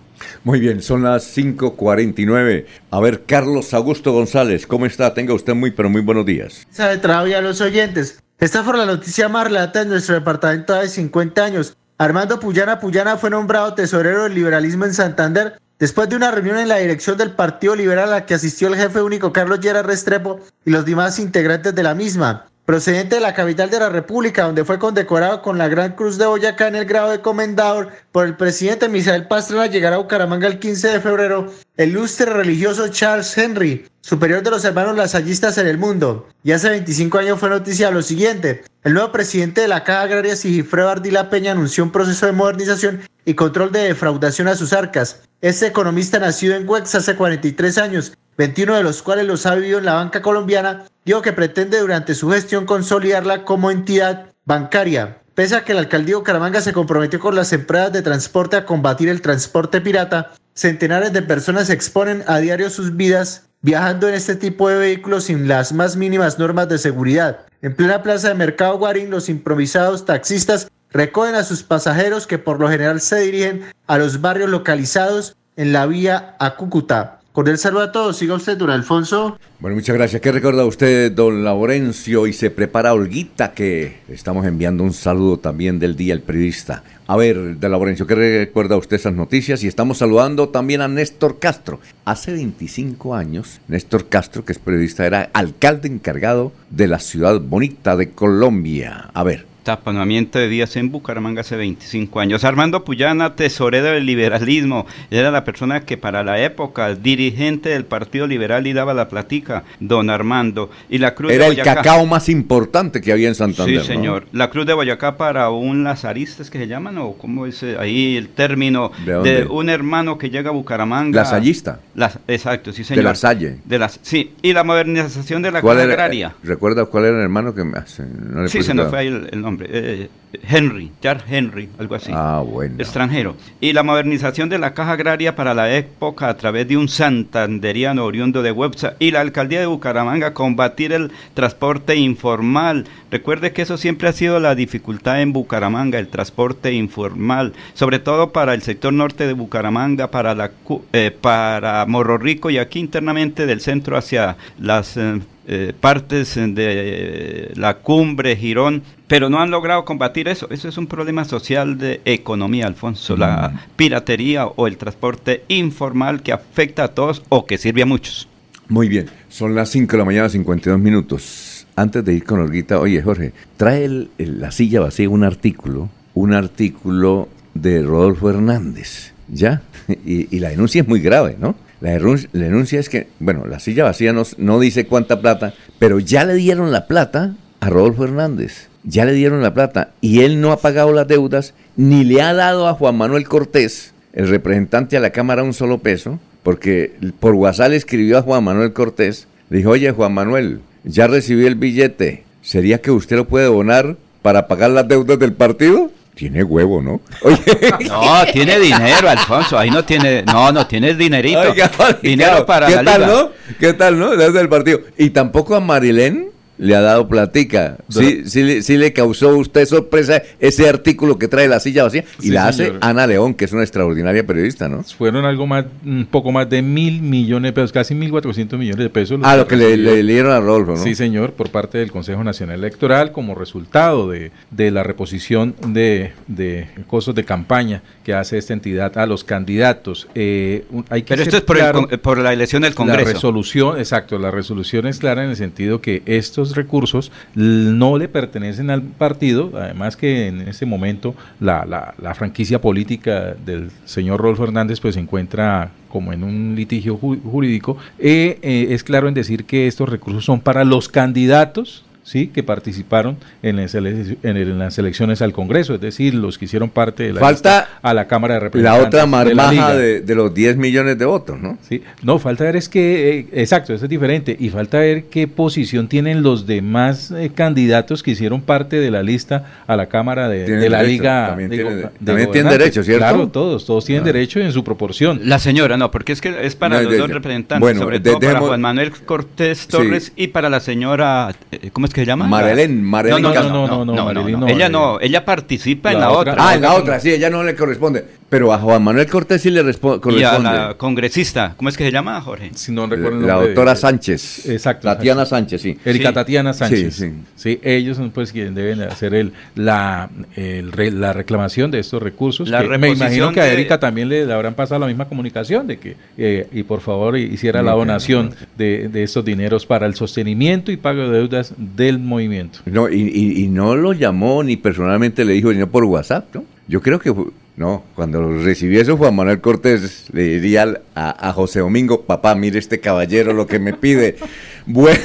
[0.43, 2.65] Muy bien, son las 5.49.
[2.91, 5.13] A ver, Carlos Augusto González, ¿cómo está?
[5.13, 6.65] Tenga usted muy, pero muy buenos días.
[6.71, 8.19] Sabe, trabajo a los oyentes.
[8.39, 11.75] Esta fue la noticia más relata en nuestro departamento de 50 años.
[11.97, 16.67] Armando Puyana Puyana fue nombrado tesorero del liberalismo en Santander después de una reunión en
[16.67, 20.39] la dirección del Partido Liberal a la que asistió el jefe único Carlos Llera Restrepo
[20.65, 24.65] y los demás integrantes de la misma procedente de la capital de la República, donde
[24.65, 28.35] fue condecorado con la Gran Cruz de Boyacá en el grado de comendador por el
[28.35, 33.87] presidente Misael Pastrana, llegará a Bucaramanga el 15 de febrero el lustre religioso Charles Henry,
[34.01, 36.27] superior de los hermanos lasallistas en el mundo.
[36.43, 38.65] Y hace 25 años fue noticia lo siguiente.
[38.83, 42.99] El nuevo presidente de la Caja Agraria, Sigifredo Ardila Peña, anunció un proceso de modernización
[43.23, 45.21] y control de defraudación a sus arcas.
[45.39, 49.79] Este economista nacido en Huex hace 43 años, 21 de los cuales los ha vivido
[49.79, 55.17] en la banca colombiana, dijo que pretende durante su gestión consolidarla como entidad bancaria.
[55.33, 58.65] Pese a que el alcaldía de Bucaramanga se comprometió con las empresas de transporte a
[58.65, 64.35] combatir el transporte pirata, centenares de personas exponen a diario sus vidas viajando en este
[64.35, 67.39] tipo de vehículos sin las más mínimas normas de seguridad.
[67.61, 72.59] En plena plaza de Mercado Guarín, los improvisados taxistas recogen a sus pasajeros que por
[72.59, 77.16] lo general se dirigen a los barrios localizados en la vía a Cúcuta.
[77.45, 78.17] El saludo a todos.
[78.17, 79.37] Siga usted, don Alfonso.
[79.59, 80.21] Bueno, muchas gracias.
[80.21, 82.25] ¿Qué recuerda usted, don Laurencio?
[82.25, 86.83] Y se prepara Olguita, que estamos enviando un saludo también del día al periodista.
[87.05, 89.63] A ver, de Laurencio, ¿qué recuerda usted esas noticias?
[89.63, 91.79] Y estamos saludando también a Néstor Castro.
[92.05, 97.95] Hace 25 años, Néstor Castro, que es periodista, era alcalde encargado de la ciudad bonita
[97.95, 99.11] de Colombia.
[99.13, 102.45] A ver taponamiento de días en Bucaramanga hace 25 años.
[102.45, 108.27] Armando Puyana, tesorero del liberalismo, era la persona que para la época, dirigente del Partido
[108.27, 110.69] Liberal y daba la platica, don Armando.
[110.87, 113.81] Y la Cruz era el cacao más importante que había en Santander.
[113.81, 114.27] Sí, señor.
[114.31, 118.29] La Cruz de Boyacá para un lazaristas que se llaman, o cómo es ahí el
[118.29, 121.23] término ¿De, un hermano que llega a Bucaramanga.
[121.23, 121.81] Lasallista.
[122.25, 123.03] exacto, sí, señor.
[123.03, 123.57] De la Salle.
[123.65, 126.35] De las, sí, y la modernización de la Caja Agraria.
[126.41, 128.05] ¿Recuerda cuál era el hermano que me hace?
[128.47, 129.56] sí, se nos fue ahí el nombre.
[129.61, 130.09] Eh,
[130.47, 132.11] Henry, Charles Henry, algo así.
[132.13, 132.75] Ah, bueno.
[132.77, 133.35] Extranjero.
[133.61, 138.03] Y la modernización de la caja agraria para la época a través de un santanderiano
[138.05, 142.85] oriundo de Websa y la alcaldía de Bucaramanga combatir el transporte informal.
[143.09, 148.31] Recuerde que eso siempre ha sido la dificultad en Bucaramanga, el transporte informal, sobre todo
[148.31, 150.51] para el sector norte de Bucaramanga, para la
[150.91, 157.53] eh, para Morro Rico y aquí internamente del centro hacia las eh, eh, partes de
[157.55, 160.47] la cumbre, Girón, pero no han logrado combatir eso.
[160.49, 166.33] Eso es un problema social de economía, Alfonso, la piratería o el transporte informal que
[166.33, 168.27] afecta a todos o que sirve a muchos.
[168.69, 171.65] Muy bien, son las 5 de la mañana, 52 minutos.
[171.75, 177.29] Antes de ir con Olguita, oye Jorge, trae la silla vacía un artículo, un artículo
[177.53, 179.61] de Rodolfo Hernández, ¿ya?
[180.05, 181.55] y la denuncia es muy grave, ¿no?
[181.79, 186.25] La denuncia, es que, bueno, la silla vacía no, no dice cuánta plata, pero ya
[186.25, 188.66] le dieron la plata a Rodolfo Hernández.
[188.83, 192.33] Ya le dieron la plata y él no ha pagado las deudas ni le ha
[192.33, 197.35] dado a Juan Manuel Cortés, el representante a la Cámara, un solo peso, porque por
[197.35, 201.55] WhatsApp le escribió a Juan Manuel Cortés, le dijo, oye Juan Manuel, ya recibí el
[201.55, 205.91] billete, ¿sería que usted lo puede donar para pagar las deudas del partido?
[206.15, 206.99] Tiene huevo, ¿no?
[207.87, 209.57] No, tiene dinero, Alfonso.
[209.57, 211.53] Ahí no tiene, no, no tiene dinerito.
[212.01, 213.29] dinero para ¿Qué tal, no?
[213.59, 214.15] ¿Qué tal, no?
[214.15, 214.81] Desde el partido.
[214.97, 217.77] Y tampoco a Marilén le ha dado platica.
[217.89, 222.03] Sí, sí, sí, le causó a usted sorpresa ese artículo que trae la silla vacía
[222.21, 224.83] y la hace Ana León, que es una extraordinaria periodista, ¿no?
[224.83, 228.83] Fueron algo más, un poco más de mil millones de pesos, casi mil cuatrocientos millones
[228.83, 229.19] de pesos.
[229.23, 230.77] Ah, lo que le, dieron a Rolfo, ¿no?
[230.77, 236.13] Sí, señor, por parte del Consejo Nacional Electoral como resultado de, de la reposición de,
[236.27, 240.07] de costos de campaña que hace esta entidad a los candidatos.
[240.15, 243.05] Eh, hay que Pero esto es por, por la elección del Congreso.
[243.05, 248.07] La resolución, exacto, la resolución es clara en el sentido que estos recursos no le
[248.07, 254.43] pertenecen al partido, además que en este momento la, la, franquicia política del señor Rolfo
[254.43, 259.45] Hernández pues se encuentra como en un litigio jurídico, eh, eh, es claro en decir
[259.45, 265.21] que estos recursos son para los candidatos sí que participaron en las, en las elecciones
[265.21, 268.39] al Congreso, es decir, los que hicieron parte de la falta a la Cámara de
[268.39, 268.81] Representantes.
[268.81, 271.57] La otra marmaja de, de, los 10 millones de votos, ¿no?
[271.67, 275.27] Sí, no, falta ver es que, eh, exacto, eso es diferente, y falta ver qué
[275.27, 280.29] posición tienen los demás eh, candidatos que hicieron parte de la lista a la Cámara
[280.29, 281.27] de, la Liga.
[281.27, 282.99] También, tienen derecho, ¿cierto?
[282.99, 284.13] Claro, todos, todos tienen ah.
[284.13, 285.19] derecho en su proporción.
[285.23, 288.61] La señora, no, porque es que es para los dos representantes, sobre todo para Juan
[288.61, 292.27] Manuel Cortés Torres y para la señora, eh, ¿cómo es que se llama?
[292.27, 293.21] Marilén, Marilén.
[293.21, 296.35] No, no, no, no, no, ella no, ella participa en la otra.
[296.37, 298.05] Ah, en la otra, sí, ella no le corresponde.
[298.29, 300.19] Pero a Juan Manuel Cortés sí le corresponde.
[300.19, 302.51] Y a la congresista, ¿cómo es que se llama, Jorge?
[302.55, 304.49] Si no recuerdo La doctora Sánchez.
[304.49, 304.87] Exacto.
[304.87, 305.77] Tatiana Sánchez, sí.
[305.85, 306.95] Erika Tatiana Sánchez.
[306.95, 307.59] Sí, sí.
[307.63, 312.49] ellos son pues quienes deben hacer el, la, la reclamación de estos recursos.
[312.49, 316.47] me imagino que a Erika también le habrán pasado la misma comunicación de que, eh,
[316.51, 321.03] y por favor, hiciera la donación de, de estos dineros para el sostenimiento y pago
[321.03, 321.53] de deudas
[321.87, 322.59] del movimiento.
[322.65, 323.01] No, y,
[323.35, 326.43] y, no lo llamó ni personalmente le dijo, sino por WhatsApp, ¿no?
[326.67, 327.13] Yo creo que
[327.57, 332.79] no, cuando recibió eso Juan Manuel Cortés le diría a, José Domingo, papá, mire este
[332.79, 334.15] caballero lo que me pide.
[334.69, 334.99] Bueno,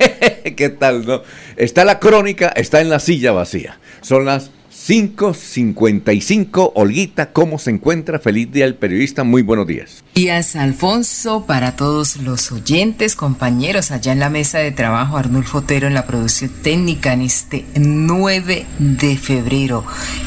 [0.56, 1.04] ¿qué tal?
[1.04, 1.22] No?
[1.56, 3.80] Está la crónica, está en la silla vacía.
[4.00, 4.52] Son las
[4.86, 6.72] 555.
[6.74, 8.18] Olguita, ¿cómo se encuentra?
[8.18, 9.22] Feliz día el periodista.
[9.22, 10.02] Muy buenos días.
[10.14, 15.86] Días, Alfonso, para todos los oyentes, compañeros, allá en la mesa de trabajo, Arnulfo Otero
[15.86, 19.84] en la producción técnica en este 9 de febrero,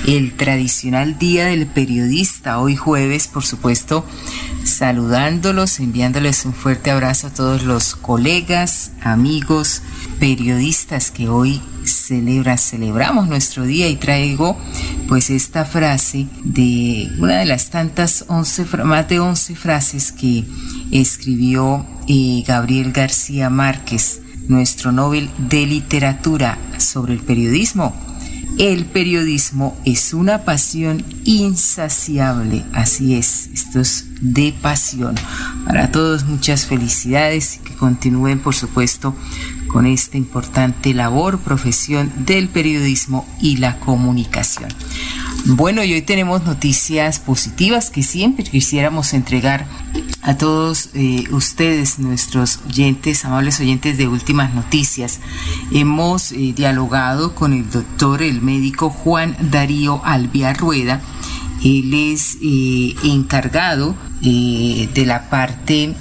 [0.07, 4.05] el tradicional día del periodista, hoy jueves, por supuesto,
[4.63, 9.81] saludándolos, enviándoles un fuerte abrazo a todos los colegas, amigos,
[10.19, 14.57] periodistas que hoy celebra, celebramos nuestro día y traigo
[15.07, 20.43] pues esta frase de una de las tantas 11, más de 11 frases que
[20.91, 27.95] escribió eh, Gabriel García Márquez, nuestro Nobel de Literatura sobre el periodismo.
[28.57, 35.15] El periodismo es una pasión insaciable, así es, esto es de pasión.
[35.65, 39.13] Para todos muchas felicidades y que continúen por supuesto
[39.75, 44.69] con esta importante labor, profesión del periodismo y la comunicación.
[45.47, 49.67] Bueno, y hoy tenemos noticias positivas que siempre quisiéramos entregar
[50.21, 55.19] a todos eh, ustedes, nuestros oyentes, amables oyentes de Últimas Noticias.
[55.73, 61.01] Hemos eh, dialogado con el doctor, el médico Juan Darío Albia Rueda.
[61.65, 65.93] Él es eh, encargado de la parte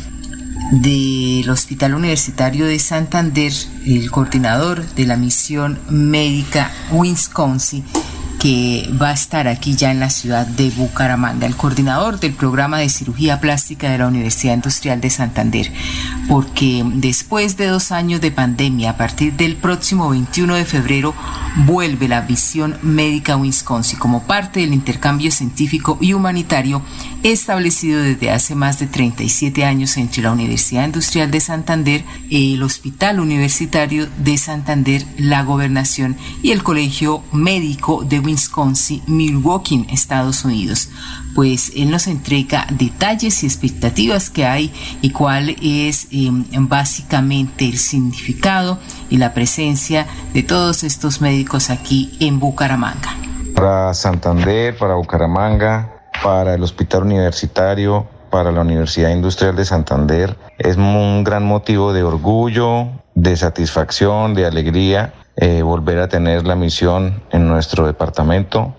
[0.72, 3.52] del Hospital Universitario de Santander,
[3.86, 7.84] el coordinador de la misión médica Wisconsin,
[8.40, 12.78] que va a estar aquí ya en la ciudad de Bucaramanga, el coordinador del programa
[12.78, 15.72] de cirugía plástica de la Universidad Industrial de Santander,
[16.28, 21.14] porque después de dos años de pandemia, a partir del próximo 21 de febrero,
[21.56, 26.82] vuelve la visión médica Wisconsin como parte del intercambio científico y humanitario
[27.22, 33.20] establecido desde hace más de 37 años entre la Universidad Industrial de Santander, el Hospital
[33.20, 40.90] Universitario de Santander, la Gobernación y el Colegio Médico de Wisconsin, Milwaukee, Estados Unidos.
[41.34, 44.72] Pues él nos entrega detalles y expectativas que hay
[45.02, 48.78] y cuál es em, básicamente el significado
[49.10, 53.16] y la presencia de todos estos médicos aquí en Bucaramanga.
[53.54, 60.36] Para Santander, para Bucaramanga, para el Hospital Universitario, para la Universidad Industrial de Santander.
[60.58, 66.54] Es un gran motivo de orgullo, de satisfacción, de alegría eh, volver a tener la
[66.54, 68.72] misión en nuestro departamento,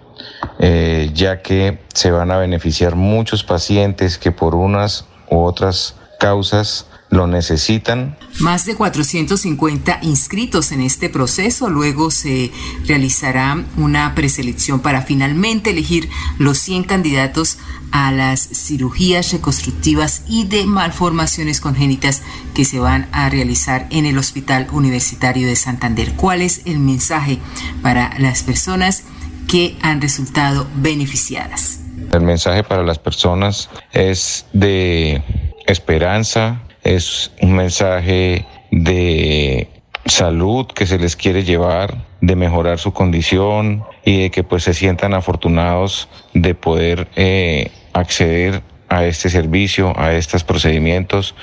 [0.60, 6.88] eh, ya que se van a beneficiar muchos pacientes que por unas u otras causas
[7.10, 8.18] lo necesitan.
[8.40, 11.70] Más de 450 inscritos en este proceso.
[11.70, 12.52] Luego se
[12.86, 17.58] realizará una preselección para finalmente elegir los 100 candidatos
[17.92, 24.18] a las cirugías reconstructivas y de malformaciones congénitas que se van a realizar en el
[24.18, 26.14] Hospital Universitario de Santander.
[26.16, 27.40] ¿Cuál es el mensaje
[27.82, 29.04] para las personas
[29.50, 31.80] que han resultado beneficiadas?
[32.12, 35.22] El mensaje para las personas es de
[35.66, 39.70] esperanza, es un mensaje de
[40.06, 44.74] salud que se les quiere llevar, de mejorar su condición y de que pues se
[44.74, 51.36] sientan afortunados de poder eh, acceder a este servicio, a estos procedimientos.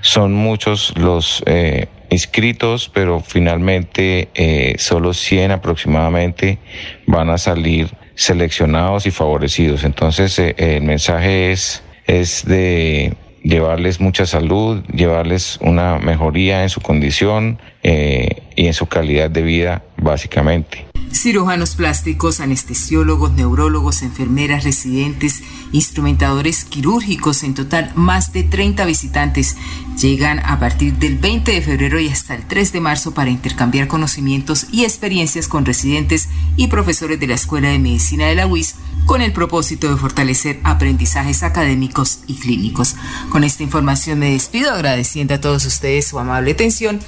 [0.00, 6.58] Son muchos los eh, inscritos, pero finalmente eh, solo 100 aproximadamente
[7.06, 9.84] van a salir seleccionados y favorecidos.
[9.84, 17.58] Entonces el mensaje es, es de llevarles mucha salud, llevarles una mejoría en su condición
[17.82, 25.42] eh, y en su calidad de vida básicamente cirujanos plásticos, anestesiólogos, neurólogos, enfermeras, residentes,
[25.72, 29.56] instrumentadores quirúrgicos, en total más de 30 visitantes
[30.00, 33.88] llegan a partir del 20 de febrero y hasta el 3 de marzo para intercambiar
[33.88, 38.76] conocimientos y experiencias con residentes y profesores de la Escuela de Medicina de la UIS
[39.06, 42.96] con el propósito de fortalecer aprendizajes académicos y clínicos.
[43.30, 47.00] Con esta información me despido agradeciendo a todos ustedes su amable atención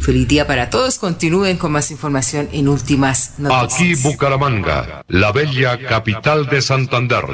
[0.00, 0.98] feliz día para todos.
[0.98, 3.74] Continúen con más información en últimas noticias.
[3.74, 7.24] Aquí Bucaramanga, la bella capital de Santander.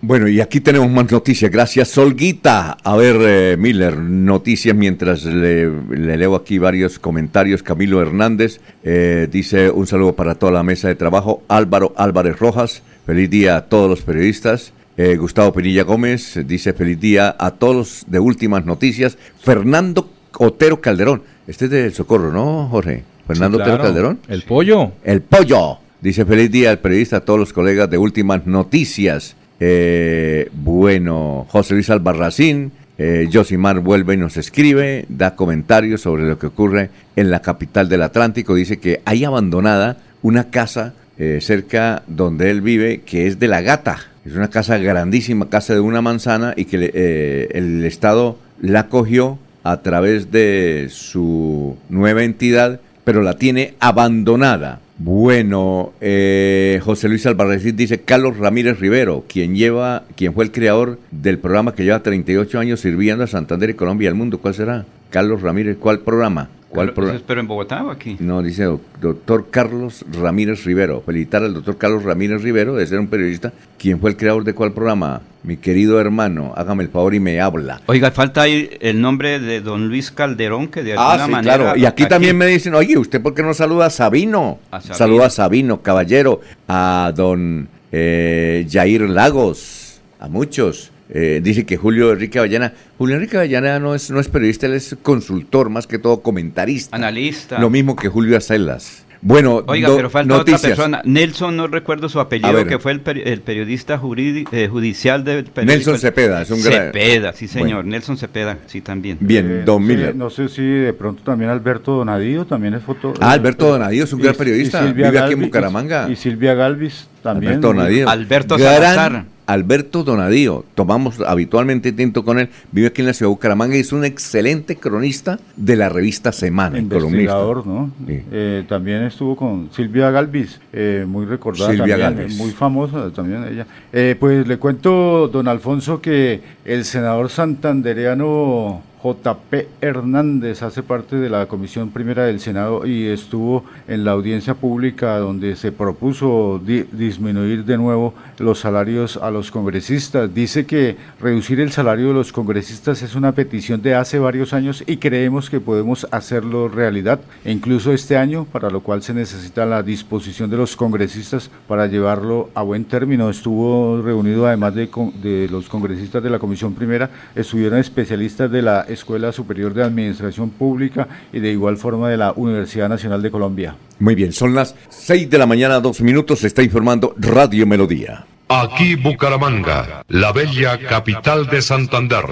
[0.00, 1.50] Bueno, y aquí tenemos más noticias.
[1.50, 2.76] Gracias, Solguita.
[2.84, 7.64] A ver, eh, Miller, noticias mientras le, leo aquí varios comentarios.
[7.64, 11.42] Camilo Hernández eh, dice un saludo para toda la mesa de trabajo.
[11.48, 14.72] Álvaro Álvarez Rojas, feliz día a todos los periodistas.
[14.96, 19.18] Eh, Gustavo Penilla Gómez dice feliz día a todos de últimas noticias.
[19.42, 21.22] Fernando Otero Calderón.
[21.48, 23.02] Este es de Socorro, ¿no, Jorge?
[23.26, 24.20] Fernando Otero Calderón.
[24.28, 24.92] El pollo.
[25.02, 25.78] El pollo.
[26.00, 29.34] Dice feliz día al periodista, a todos los colegas de últimas noticias.
[29.60, 36.38] Eh, bueno, José Luis Albarracín, eh, Josimar vuelve y nos escribe, da comentarios sobre lo
[36.38, 38.54] que ocurre en la capital del Atlántico.
[38.54, 43.60] Dice que hay abandonada una casa eh, cerca donde él vive que es de la
[43.60, 43.98] gata.
[44.24, 49.38] Es una casa grandísima, casa de una manzana y que eh, el Estado la cogió
[49.62, 54.80] a través de su nueva entidad, pero la tiene abandonada.
[55.00, 60.98] Bueno, eh, José Luis Alvarez dice Carlos Ramírez Rivero, quien lleva, quien fue el creador
[61.12, 64.38] del programa que lleva 38 años sirviendo a Santander y Colombia y al mundo.
[64.38, 64.86] ¿Cuál será?
[65.10, 66.50] Carlos Ramírez, ¿cuál programa?
[66.68, 67.20] ¿Cuál programa?
[67.26, 68.16] ¿Pero en Bogotá o aquí?
[68.20, 68.64] No, dice
[69.00, 71.00] doctor Carlos Ramírez Rivero.
[71.00, 73.52] Felicitar al doctor Carlos Ramírez Rivero de ser un periodista.
[73.78, 75.22] ¿Quién fue el creador de cuál programa?
[75.42, 77.80] Mi querido hermano, hágame el favor y me habla.
[77.86, 81.56] Oiga, falta ahí el nombre de don Luis Calderón, que de ah, alguna sí, manera...
[81.56, 81.78] claro.
[81.78, 84.58] Y aquí, también me dicen, oye, ¿usted por qué no saluda a Sabino?
[84.80, 90.90] Saluda a Sabino, caballero, a don eh, Jair Lagos, a muchos.
[91.10, 94.74] Eh, dice que Julio Enrique Avellana, Julio Enrique Avellana no es, no es periodista, él
[94.74, 96.94] es consultor, más que todo comentarista.
[96.94, 97.58] Analista.
[97.58, 99.06] Lo mismo que Julio Acelas.
[99.20, 101.02] Bueno, Oiga, pero falta otra persona.
[101.04, 105.90] Nelson, no recuerdo su apellido, que fue el, periodista eh, judicial del periódico.
[105.90, 106.92] Nelson Cepeda, es un gran...
[106.92, 109.18] Cepeda, sí señor, Nelson Cepeda, sí también.
[109.20, 110.14] Bien, Don Miller.
[110.14, 113.14] no sé si de pronto también Alberto Donadío, también es foto...
[113.20, 116.08] Ah, Alberto Donadío es un gran periodista, vive aquí en Bucaramanga.
[116.08, 117.52] Y, Silvia Galvis también.
[117.52, 118.08] Alberto Donadío.
[118.08, 119.24] Alberto Salazar.
[119.48, 123.80] Alberto Donadío, tomamos habitualmente tinto con él, vive aquí en la ciudad de Bucaramanga y
[123.80, 126.78] es un excelente cronista de la revista Semana.
[126.78, 127.90] Investigador, ¿no?
[128.06, 133.66] Eh, también estuvo con Silvia Galvis, eh, muy recordada Silvia también, muy famosa también ella.
[133.90, 141.30] Eh, pues le cuento, don Alfonso, que el senador santandereano JP Hernández hace parte de
[141.30, 147.64] la Comisión Primera del Senado y estuvo en la audiencia pública donde se propuso disminuir
[147.64, 150.34] de nuevo los salarios a los congresistas.
[150.34, 154.82] Dice que reducir el salario de los congresistas es una petición de hace varios años
[154.86, 159.64] y creemos que podemos hacerlo realidad, e incluso este año, para lo cual se necesita
[159.66, 163.30] la disposición de los congresistas para llevarlo a buen término.
[163.30, 164.88] Estuvo reunido además de,
[165.22, 170.50] de los congresistas de la Comisión Primera, estuvieron especialistas de la Escuela Superior de Administración
[170.50, 173.76] Pública y de igual forma de la Universidad Nacional de Colombia.
[173.98, 178.26] Muy bien, son las 6 de la mañana, dos minutos, se está informando Radio Melodía.
[178.48, 182.24] Aquí Bucaramanga, la bella capital de Santander.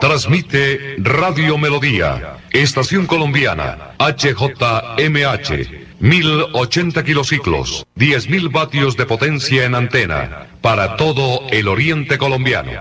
[0.00, 5.85] Transmite Radio Melodía, Estación Colombiana, HJMH.
[6.00, 12.72] 1080 kilociclos, 10.000 vatios de potencia en antena, para todo el oriente colombiano.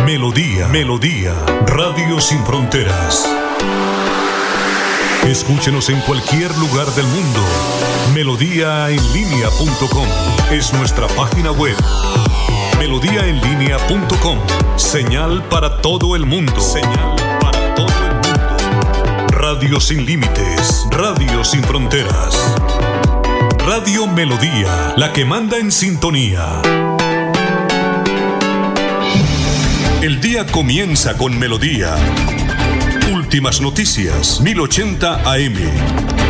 [0.05, 1.33] Melodía, Melodía,
[1.65, 3.25] Radio Sin Fronteras.
[5.25, 7.39] Escúchenos en cualquier lugar del mundo.
[8.13, 10.07] Melodíaenlínea.com
[10.51, 11.75] es nuestra página web.
[12.79, 14.37] Melodíaenlínea.com.
[14.77, 16.61] Señal para todo el mundo.
[16.61, 17.26] Señal
[19.49, 22.35] Radio sin límites, radio sin fronteras.
[23.65, 26.61] Radio Melodía, la que manda en sintonía.
[30.01, 31.95] El día comienza con Melodía.
[33.13, 36.26] Últimas noticias, 1080 AM.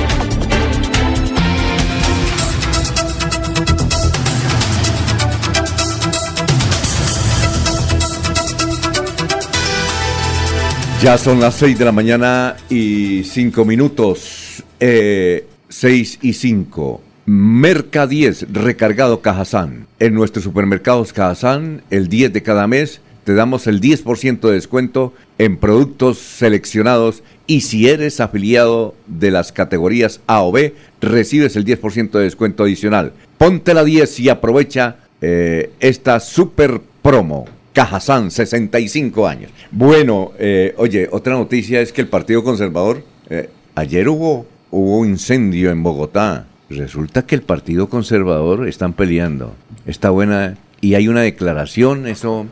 [11.02, 14.64] Ya son las 6 de la mañana y 5 minutos.
[14.80, 17.02] Eh, 6 y 5.
[17.28, 19.86] Merca 10, recargado Cajazán.
[20.00, 25.14] En nuestros supermercados Cajazán, el 10 de cada mes, te damos el 10% de descuento
[25.38, 31.66] en productos seleccionados y si eres afiliado de las categorías A o B, recibes el
[31.66, 33.14] 10% de descuento adicional.
[33.38, 37.46] Ponte la 10 y aprovecha eh, esta super promo.
[37.78, 39.52] Cajazán, 65 años.
[39.70, 45.70] Bueno, eh, oye, otra noticia es que el Partido Conservador, eh, ayer hubo, hubo incendio
[45.70, 46.48] en Bogotá.
[46.72, 49.54] Resulta que el Partido Conservador están peleando.
[49.86, 50.58] Está buena.
[50.82, 52.48] Y hay una declaración, eso,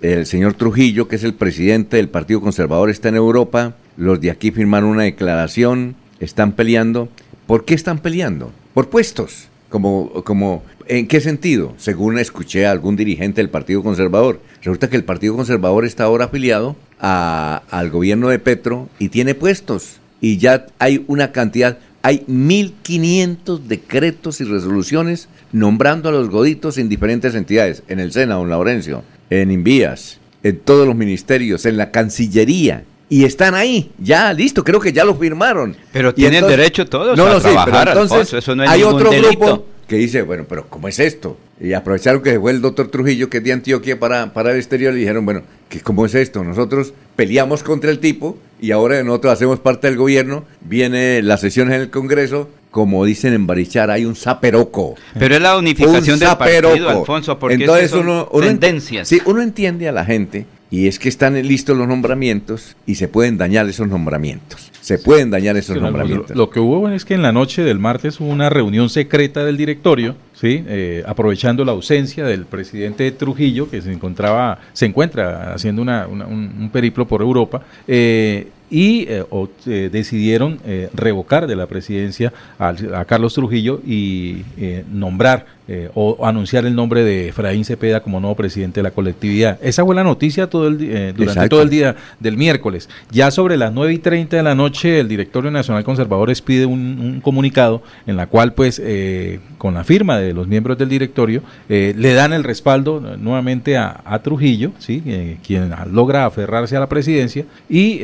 [0.00, 3.74] el señor Trujillo, que es el presidente del Partido Conservador, está en Europa.
[3.96, 7.08] Los de aquí firmaron una declaración, están peleando.
[7.48, 8.52] ¿Por qué están peleando?
[8.74, 9.48] Por puestos.
[9.68, 11.74] Como, como, ¿En qué sentido?
[11.76, 14.40] Según escuché a algún dirigente del Partido Conservador.
[14.62, 19.34] Resulta que el Partido Conservador está ahora afiliado a, al gobierno de Petro y tiene
[19.34, 19.98] puestos.
[20.22, 26.88] Y ya hay una cantidad, hay 1.500 decretos y resoluciones nombrando a los goditos en
[26.88, 27.82] diferentes entidades.
[27.88, 32.84] En el SENA, don Laurencio, en Invías, en todos los ministerios, en la Cancillería.
[33.10, 35.74] Y están ahí, ya listo, creo que ya lo firmaron.
[35.92, 38.62] Pero tienen entonces- derecho todos no, a no, sí, trabajar, pero entonces Alfonso, eso no
[38.64, 39.28] hay ningún otro delito.
[39.30, 41.38] grupo que dice, bueno, pero ¿cómo es esto?
[41.58, 44.94] Y aprovecharon que fue el doctor Trujillo, que es de Antioquia, para, para el exterior,
[44.94, 46.44] y dijeron, bueno, ¿qué, ¿cómo es esto?
[46.44, 51.74] Nosotros peleamos contra el tipo y ahora nosotros hacemos parte del gobierno, viene las sesiones
[51.76, 54.96] en el Congreso, como dicen en Barichara, hay un zaperoco.
[55.18, 56.88] Pero es la unificación Un del partido.
[56.90, 59.08] Alfonso, porque Entonces esas son uno, uno en- tendencias.
[59.08, 63.08] sí, uno entiende a la gente y es que están listos los nombramientos y se
[63.08, 64.70] pueden dañar esos nombramientos.
[64.80, 66.30] Se pueden dañar esos nombramientos.
[66.30, 69.44] Lo, lo que hubo es que en la noche del martes hubo una reunión secreta
[69.44, 75.52] del directorio, sí, Eh, aprovechando la ausencia del presidente Trujillo, que se encontraba, se encuentra
[75.54, 80.88] haciendo una- una- un, un periplo por Europa, eh, y eh, o- eh, decidieron eh,
[80.94, 86.74] revocar de la presidencia al- a, Carlos Trujillo y eh, nombrar eh, o anunciar el
[86.74, 89.58] nombre de Efraín Cepeda como nuevo presidente de la colectividad.
[89.62, 91.48] Esa fue la noticia todo el, durante Exacto.
[91.50, 92.88] todo el día del miércoles.
[93.10, 96.98] Ya sobre las 9 y 30 de la noche, el Directorio Nacional Conservador expide un,
[96.98, 101.42] un comunicado en la cual, pues, eh, con la firma de los miembros del directorio,
[101.68, 105.02] eh, le dan el respaldo nuevamente a, a Trujillo, ¿sí?
[105.04, 107.98] Eh, quien logra aferrarse a la presidencia y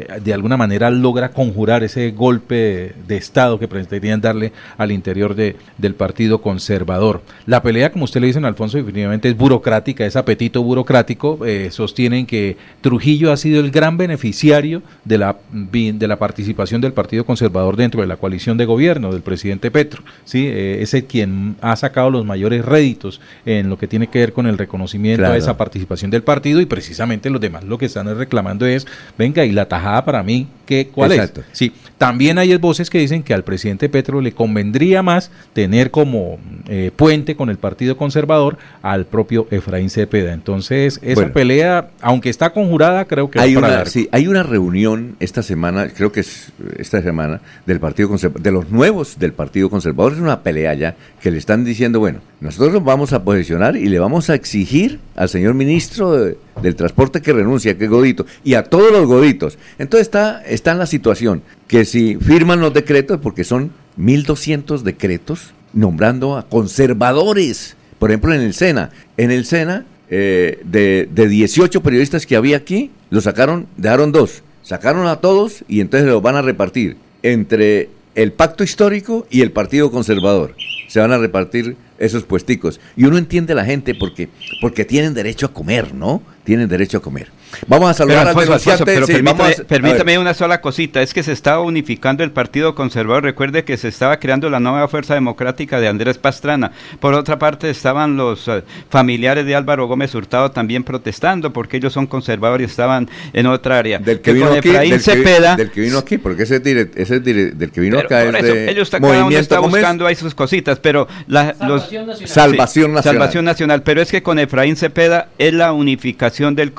[0.00, 5.34] eh, de alguna manera logra conjurar ese golpe de Estado que pretendían darle al interior
[5.34, 7.22] de, del Partido Conservador.
[7.46, 11.38] La pelea, como usted le dice, Alfonso, definitivamente es burocrática, es apetito burocrático.
[11.46, 16.92] eh, sostienen que Trujillo ha sido el gran beneficiario de la, de la participación del
[16.92, 20.02] Partido Conservador dentro de la coalición de gobierno del presidente Petro.
[20.24, 20.46] ¿sí?
[20.46, 24.32] Eh, es el quien ha sacado los mayores réditos en lo que tiene que ver
[24.32, 25.34] con el reconocimiento Claro.
[25.34, 28.86] a esa participación del partido y precisamente los demás lo que están reclamando es,
[29.16, 31.40] venga, y la tajada para mí, ¿qué, ¿cuál Exacto.
[31.40, 31.46] es?
[31.52, 36.38] Sí, también hay voces que dicen que al presidente Petro le convendría más tener como
[36.68, 40.32] eh, puente con el Partido Conservador al propio Efraín Cepeda.
[40.32, 45.42] Entonces, esa pelea, aunque está conjurada, creo que hay una, sí, hay una reunión esta
[45.42, 50.12] semana, creo que es esta semana, del Partido Conservador, de los nuevos del Partido Conservador.
[50.12, 53.88] Es una pelea ya que le están diciendo, bueno, nosotros nos vamos a posicionar y
[53.88, 56.28] le vamos a exigir al señor ministro
[56.62, 59.58] del Transporte que renuncie, que Godito, y a todos los Goditos.
[59.78, 65.52] Entonces está, está en la situación que si firman los decretos, porque son 1.200 decretos
[65.72, 68.90] nombrando a conservadores, por ejemplo en el SENA.
[69.16, 74.42] En el SENA, eh, de, de 18 periodistas que había aquí, lo sacaron, dejaron dos,
[74.62, 79.52] sacaron a todos y entonces los van a repartir entre el pacto histórico y el
[79.52, 80.54] partido conservador.
[80.88, 82.80] Se van a repartir esos puesticos.
[82.96, 84.28] Y uno entiende a la gente porque,
[84.60, 86.22] porque tienen derecho a comer, ¿no?
[86.44, 87.28] Tienen derecho a comer.
[87.66, 92.74] Vamos a saludar al permítame, una sola cosita, es que se estaba unificando el Partido
[92.74, 93.22] Conservador.
[93.24, 96.72] Recuerde que se estaba creando la nueva Fuerza Democrática de Andrés Pastrana.
[97.00, 101.92] Por otra parte, estaban los eh, familiares de Álvaro Gómez Hurtado también protestando porque ellos
[101.92, 103.98] son conservadores y estaban en otra área.
[103.98, 106.60] Del que, vino aquí, del, que, vino aquí, porque ese,
[106.96, 110.78] ese del que vino acá es de ellos cada uno está buscando ahí sus cositas,
[110.78, 112.28] pero la, Salvación, Nacional.
[112.28, 113.02] Salvación Nacional.
[113.02, 116.72] Salvación Nacional, pero es que con Efraín Cepeda es la unificación del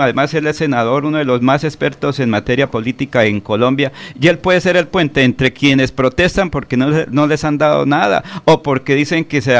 [0.00, 4.28] además él es senador, uno de los más expertos en materia política en Colombia, y
[4.28, 8.24] él puede ser el puente entre quienes protestan porque no, no les han dado nada
[8.44, 9.56] o porque dicen que se,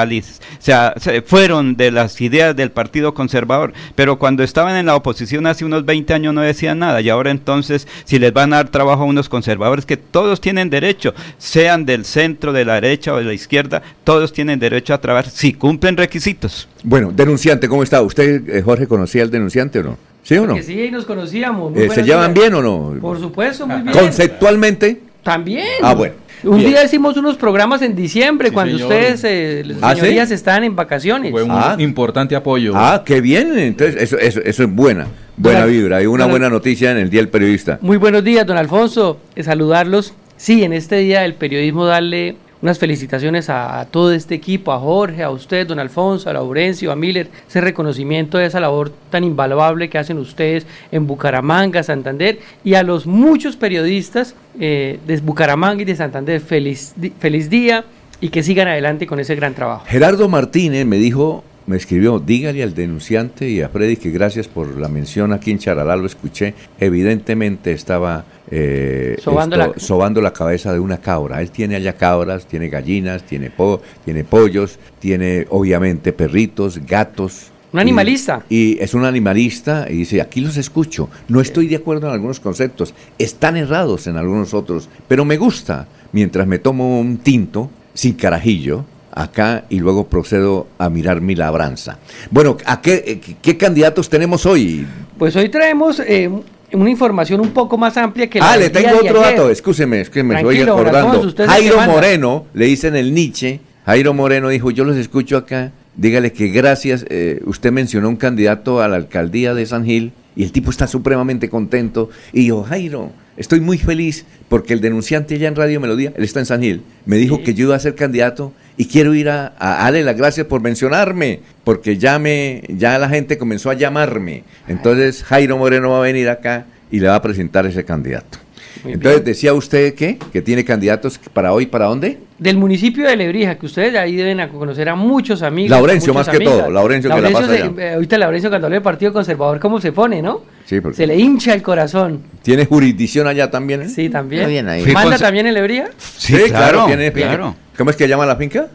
[0.59, 5.65] se, fueron de las ideas del Partido Conservador, pero cuando estaban en la oposición hace
[5.65, 9.03] unos 20 años no decían nada, y ahora entonces si les van a dar trabajo
[9.03, 13.25] a unos conservadores que todos tienen derecho, sean del centro, de la derecha o de
[13.25, 16.69] la izquierda, todos tienen derecho a trabajar si cumplen requisitos.
[16.83, 18.03] Bueno, denunciante, ¿cómo está?
[18.03, 20.08] ¿Usted, eh, Jorge, conocía al denunciante o no?
[20.23, 20.61] ¿Sí o no?
[20.63, 21.77] sí, nos conocíamos.
[21.77, 23.01] Eh, ¿Se llevan bien o no?
[23.01, 23.95] Por supuesto, muy bien.
[23.97, 25.01] ¿Conceptualmente?
[25.23, 25.67] También.
[25.83, 26.15] Ah, bueno.
[26.45, 30.77] Un día hicimos unos programas en diciembre cuando ustedes, eh, las ¿Ah, señorías, están en
[30.77, 31.33] vacaciones.
[31.33, 31.77] Fue un ah.
[31.79, 32.73] importante apoyo.
[32.77, 33.59] Ah, qué bien.
[33.59, 35.07] Entonces, eso, eso, eso es buena.
[35.37, 36.03] Buena vibra.
[36.03, 37.79] Y una buena noticia en el Día del Periodista.
[37.81, 39.19] Muy buenos días, don Alfonso.
[39.41, 40.15] saludarlos.
[40.37, 45.23] Sí, en este día del periodismo darle unas felicitaciones a, todo este equipo, a Jorge,
[45.23, 49.89] a usted, don Alfonso, a Laurencio, a Miller, ese reconocimiento de esa labor tan invaluable
[49.89, 55.85] que hacen ustedes en Bucaramanga, Santander, y a los muchos periodistas eh, de Bucaramanga y
[55.85, 57.85] de Santander, feliz, feliz día
[58.21, 59.85] y que sigan adelante con ese gran trabajo.
[59.87, 64.81] Gerardo Martínez me dijo me escribió, dígale al denunciante y a Freddy que gracias por
[64.81, 70.33] la mención aquí en Charalá, lo escuché, evidentemente estaba eh, sobando, la...
[70.33, 71.43] cabeza de una cabra.
[71.43, 77.51] Él tiene allá cabras, tiene gallinas, tiene, po tiene pollos, tiene obviamente perritos, gatos.
[77.71, 78.43] Un animalista.
[78.49, 82.41] Y, es un animalista y dice, aquí los escucho, no estoy de acuerdo en algunos
[82.41, 88.15] conceptos, están errados en algunos otros, pero me gusta mientras me tomo un tinto sin
[88.15, 91.99] carajillo acá y luego procedo a mirar mi labranza.
[92.31, 94.87] Bueno, ¿a qué, qué candidatos tenemos hoy?
[95.19, 96.31] Pues hoy traemos eh,
[96.73, 100.11] una información un poco más amplia que la Ah, le tengo otro dato, escúcheme, es
[100.11, 101.35] que me estoy acordando.
[101.47, 106.49] Jairo Moreno, le dicen el Nietzsche, Jairo Moreno dijo, yo los escucho acá, dígale que
[106.49, 110.71] gracias, eh, usted mencionó un candidato a la alcaldía de San Gil y el tipo
[110.71, 115.81] está supremamente contento y yo, Jairo, estoy muy feliz porque el denunciante ya en Radio
[115.81, 118.87] Melodía, él está en San Gil, me dijo que yo iba a ser candidato y
[118.87, 123.71] quiero ir a, darle las gracias por mencionarme, porque ya, me, ya la gente comenzó
[123.71, 124.45] a llamarme.
[124.69, 128.39] Entonces Jairo Moreno va a venir acá y le va a presentar ese candidato.
[128.85, 132.19] Entonces, decía usted que, que tiene candidatos para hoy, ¿para dónde?
[132.39, 135.71] Del municipio de Lebrija, que ustedes ahí deben conocer a muchos amigos.
[135.71, 136.71] Laurencio, más que todo.
[136.71, 140.23] Laurencio, que la pasa eh, ahorita Laurencio, cuando habla del Partido Conservador, ¿cómo se pone,
[140.23, 140.43] no?
[140.65, 140.97] Sí, porque...
[140.97, 142.23] Se le hincha el corazón.
[142.43, 143.83] ¿Tiene jurisdicción allá también?
[143.83, 143.89] Eh?
[143.89, 144.69] Sí, también.
[144.69, 144.87] Ahí.
[144.87, 145.89] ¿Manda también en Lebrija?
[145.99, 147.57] Sí, claro, tiene, claro.
[147.77, 148.69] ¿Cómo es que llama la finca?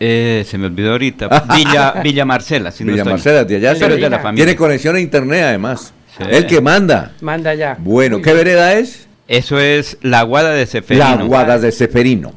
[0.00, 1.28] Eh, se me olvidó ahorita.
[1.54, 2.70] Villa, Villa Marcela.
[2.70, 3.74] Si Villa Marcela, de allá.
[3.74, 4.44] de la familia.
[4.44, 5.92] Tiene conexión a internet además.
[6.18, 7.12] El que manda.
[7.20, 7.76] Manda ya.
[7.78, 9.06] Bueno, ¿qué vereda es?
[9.28, 11.16] Eso es la Guada de Seferino.
[11.16, 12.32] La Guada de Seferino.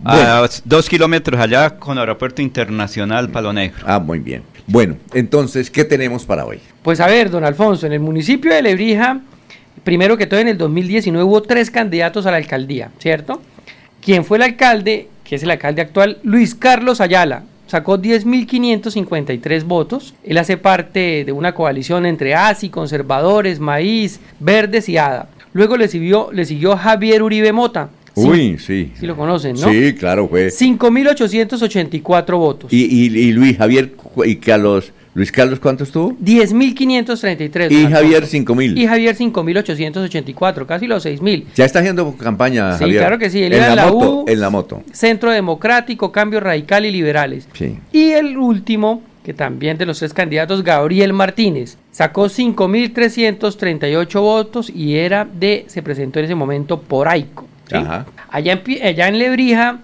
[0.66, 3.78] dos kilómetros allá con Aeropuerto Internacional Palo Negro.
[3.86, 4.42] Ah, muy bien.
[4.66, 6.60] Bueno, entonces, ¿qué tenemos para hoy?
[6.82, 9.20] Pues a ver, don Alfonso, en el municipio de Lebrija,
[9.84, 13.42] primero que todo en el 2019 hubo tres candidatos a la alcaldía, ¿cierto?
[14.02, 15.10] ¿Quién fue el alcalde?
[15.24, 20.16] Que es el alcalde actual, Luis Carlos Ayala, sacó 10.553 votos.
[20.24, 25.30] Él hace parte de una coalición entre ASI, conservadores, Maíz, Verdes y ADA.
[25.60, 27.90] Luego le siguió, le siguió Javier Uribe Mota.
[28.16, 28.94] Uy, sí.
[28.98, 29.70] Sí lo conocen, ¿no?
[29.70, 30.48] Sí, claro, fue.
[30.48, 32.72] 5.884 votos.
[32.72, 33.92] Y, y, y Luis Javier
[34.26, 36.14] y que a los Luis Carlos, ¿cuántos tuvo?
[36.24, 37.72] 10.533.
[37.72, 38.78] Y Javier, 5.000.
[38.78, 41.44] Y Javier, 5.884, casi los 6.000.
[41.56, 43.00] Ya está haciendo campaña, Sí, Javier.
[43.02, 44.26] claro que sí, él en era la, la moto, U.
[44.30, 44.84] En la moto.
[44.94, 47.50] Centro Democrático, Cambio Radical y Liberales.
[47.54, 47.78] Sí.
[47.92, 54.96] Y el último, que también de los tres candidatos, Gabriel Martínez, sacó 5.338 votos y
[54.96, 57.46] era de, se presentó en ese momento por AICO.
[57.68, 57.76] ¿sí?
[57.76, 58.08] Ajá.
[58.32, 59.82] Allá en, allá en Lebrija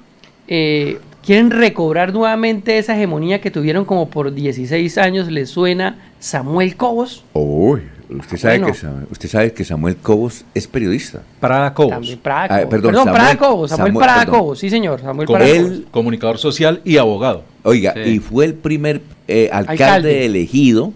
[0.47, 5.29] eh, quieren recobrar nuevamente esa hegemonía que tuvieron como por 16 años.
[5.31, 7.23] ¿Les suena Samuel Cobos?
[7.33, 8.73] Uy, usted sabe, Bueno.
[8.73, 11.21] que, usted sabe que Samuel Cobos es periodista.
[11.39, 11.91] Prada Cobos.
[11.91, 12.69] También Prada Ah, Cobos.
[12.71, 13.69] perdón, perdón, Prada Samuel- Cobos.
[13.69, 14.39] Samuel, Samuel, Prada perdón.
[14.39, 15.01] Cobos, sí señor.
[15.01, 15.79] Samuel Prada él, Cobos.
[15.91, 17.43] comunicador social y abogado.
[17.61, 17.99] Oiga, Sí.
[18.11, 20.25] y fue el primer eh, alcalde, Alcalde.
[20.25, 20.93] elegido,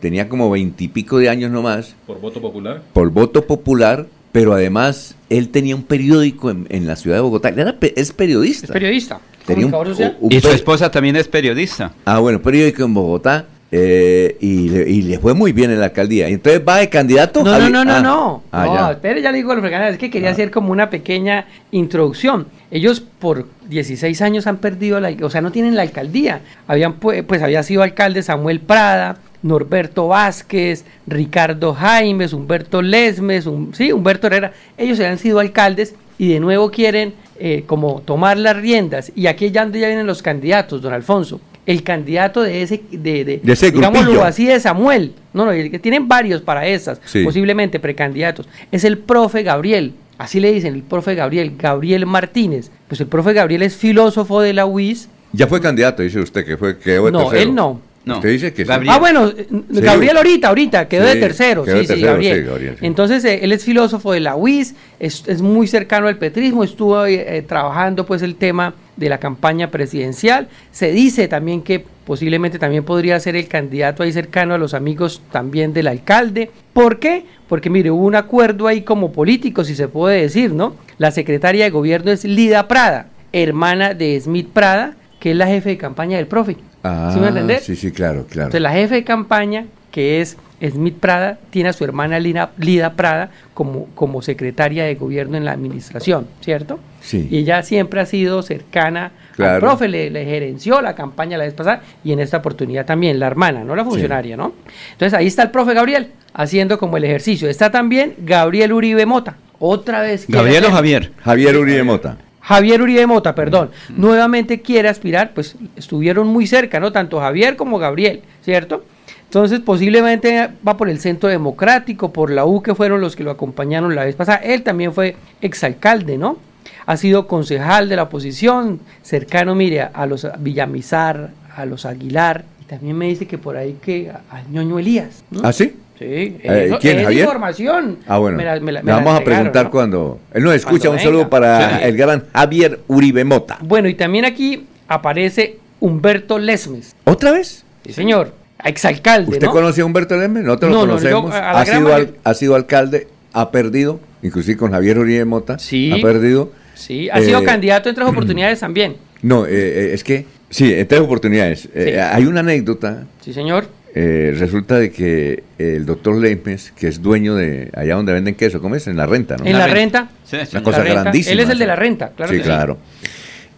[0.00, 2.82] tenía como veintipico de años nomás, Por voto popular.
[2.92, 7.48] por voto popular, pero además él tenía un periódico en, en la ciudad de Bogotá.
[7.50, 8.66] Era es periodista.
[8.66, 9.20] Es periodista.
[9.46, 11.92] Tenía un- Y su esposa también es periodista.
[12.04, 13.46] Ah, bueno, periódico en Bogotá.
[13.72, 16.28] eh, y, le, y le fue muy bien en la alcaldía.
[16.28, 17.44] Y Entonces va de candidato.
[17.44, 18.42] No, no, Javi- no, no, ah, no.
[18.50, 18.88] ah, no, ya.
[18.88, 18.92] Ah.
[18.92, 22.46] espere, ya le digo a los es que quería hacer como una pequeña introducción.
[22.70, 26.40] Ellos por 16 años han perdido la, o sea, no tienen la alcaldía.
[26.68, 33.74] Habían pu- pues había sido alcalde Samuel Prada, Norberto Vázquez, Ricardo Jaimes, Humberto Lesmes, un-
[33.74, 34.52] sí, Humberto Herrera.
[34.78, 39.10] Ellos habían sido alcaldes y de nuevo quieren eh, como tomar las riendas.
[39.16, 41.40] Y aquí ya, ya vienen los candidatos, don Alfonso.
[41.66, 45.12] El candidato de ese, de, de, De ese digámoslo así, de Samuel.
[45.32, 47.24] No, no, tienen varios para esas, Sí.
[47.24, 48.48] posiblemente precandidatos.
[48.70, 49.92] Es el profe Gabriel.
[50.20, 52.70] Así le dicen, el profe Gabriel, Gabriel Martínez.
[52.88, 55.08] Pues el profe Gabriel es filósofo de la UIS.
[55.32, 57.42] Ya fue candidato, dice usted, que fue quedó de No, tercero.
[57.42, 57.80] él no.
[58.06, 58.70] Usted dice que sí.
[58.88, 59.80] Ah, bueno, eh, Sí.
[59.80, 61.64] Gabriel ahorita, ahorita, quedó Sí, de tercero.
[61.64, 62.38] quedó Sí, de sí, tercero, Gabriel.
[62.38, 62.86] sí, Gabriel, sí.
[62.86, 67.06] Entonces, eh, él es filósofo de la UIS, es, es muy cercano al petrismo, estuvo
[67.06, 70.48] eh, trabajando pues el tema de la campaña presidencial.
[70.72, 75.22] Se dice también que posiblemente también podría ser el candidato ahí cercano a los amigos
[75.30, 76.50] también del alcalde.
[76.72, 77.24] ¿Por qué?
[77.48, 80.74] Porque mire, hubo un acuerdo ahí como político, si se puede decir, ¿no?
[80.98, 85.70] La secretaria de gobierno es Lida Prada, hermana de Smith Prada, que es la jefe
[85.70, 86.56] de campaña del profe.
[86.82, 87.60] Ah, ¿Sí me va a entender?
[87.60, 88.48] Sí, sí, claro, claro.
[88.48, 92.92] Entonces la jefe de campaña, que es Smith Prada, tiene a su hermana Lina- Lida
[92.92, 96.78] Prada como, como secretaria de gobierno en la administración, ¿cierto?
[97.00, 97.28] Sí.
[97.30, 99.54] Y ella siempre ha sido cercana Claro.
[99.54, 103.18] al profe, le, le gerenció la campaña la vez pasada y en esta oportunidad también,
[103.18, 104.52] la hermana, no la funcionaria, ¿no?
[104.92, 107.48] Entonces ahí está el profe Gabriel haciendo como el ejercicio.
[107.48, 110.26] Está también Gabriel Uribe Mota, otra vez.
[110.28, 111.12] ¿Gabriel o Javier?
[111.24, 112.18] Javier Uribe Mota.
[112.42, 116.92] Javier Uribe Mota, perdón, nuevamente quiere aspirar, pues estuvieron muy cerca, ¿no?
[116.92, 118.84] Tanto Javier como Gabriel, ¿cierto?
[119.30, 123.30] Entonces posiblemente va por el Centro Democrático, por la U, que fueron los que lo
[123.30, 124.38] acompañaron la vez pasada.
[124.38, 126.36] Él también fue exalcalde, ¿no?
[126.84, 132.64] Ha sido concejal de la oposición, cercano, mire, a los Villamizar, a los Aguilar, y
[132.64, 135.22] también me dice que por ahí que a- al ñoño Elías.
[135.30, 135.42] ¿no?
[135.44, 135.76] ¿Ah, sí?
[135.96, 136.04] Sí,
[136.42, 137.20] Eh, ¿quién, es Javier?
[137.26, 137.98] información.
[138.08, 138.36] Ah, bueno.
[138.36, 139.70] Me la- me la- Le me la vamos a preguntar ¿no?
[139.70, 140.18] cuando.
[140.34, 140.88] Él nos escucha.
[140.88, 141.84] Cuando un saludo para Sí.
[141.84, 143.58] el gran Javier Uribe Mota.
[143.60, 146.96] Bueno, y también aquí aparece Humberto Lesmes.
[147.04, 147.64] ¿Otra vez?
[147.86, 148.39] Sí, señor.
[148.64, 149.52] Exalcalde, ¿Usted ¿no?
[149.52, 150.16] conoce a Humberto?
[150.16, 151.30] Nosotros No, lo no, conocemos.
[151.32, 155.58] yo ha, sido al- ha sido alcalde, ha perdido, inclusive con Javier Uribe Mota.
[155.58, 155.92] Sí.
[155.92, 156.52] Ha perdido.
[156.74, 158.96] Sí, ha sido Eh, candidato en tres oportunidades también.
[159.22, 161.68] No, eh, eh, es que, sí, en tres oportunidades.
[161.74, 161.98] Eh, Sí.
[161.98, 163.04] hay una anécdota.
[163.20, 163.66] Sí, señor.
[163.92, 168.60] eh, resulta de que el doctor Lemmes, que es dueño de allá donde venden queso,
[168.60, 168.86] ¿cómo es?
[168.86, 169.44] En la renta, ¿no?
[169.44, 170.08] En la renta.
[170.52, 171.02] Una cosa renta.
[171.02, 171.32] grandísima.
[171.32, 171.68] Él es el de sí.
[171.68, 172.48] la renta, claro Sí, que sí.
[172.48, 172.78] claro.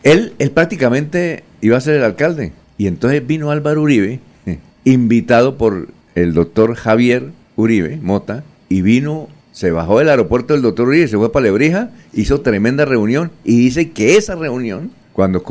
[0.03, 2.53] Él, él prácticamente iba a ser el alcalde.
[2.79, 4.21] Y entonces vino Álvaro Uribe,
[4.85, 10.89] invitado por el doctor Javier Uribe Mota, y vino, se bajó del aeropuerto del doctor
[10.89, 15.45] Uribe, se fue para Lebrija, hizo tremenda reunión, y dice que esa reunión, cuando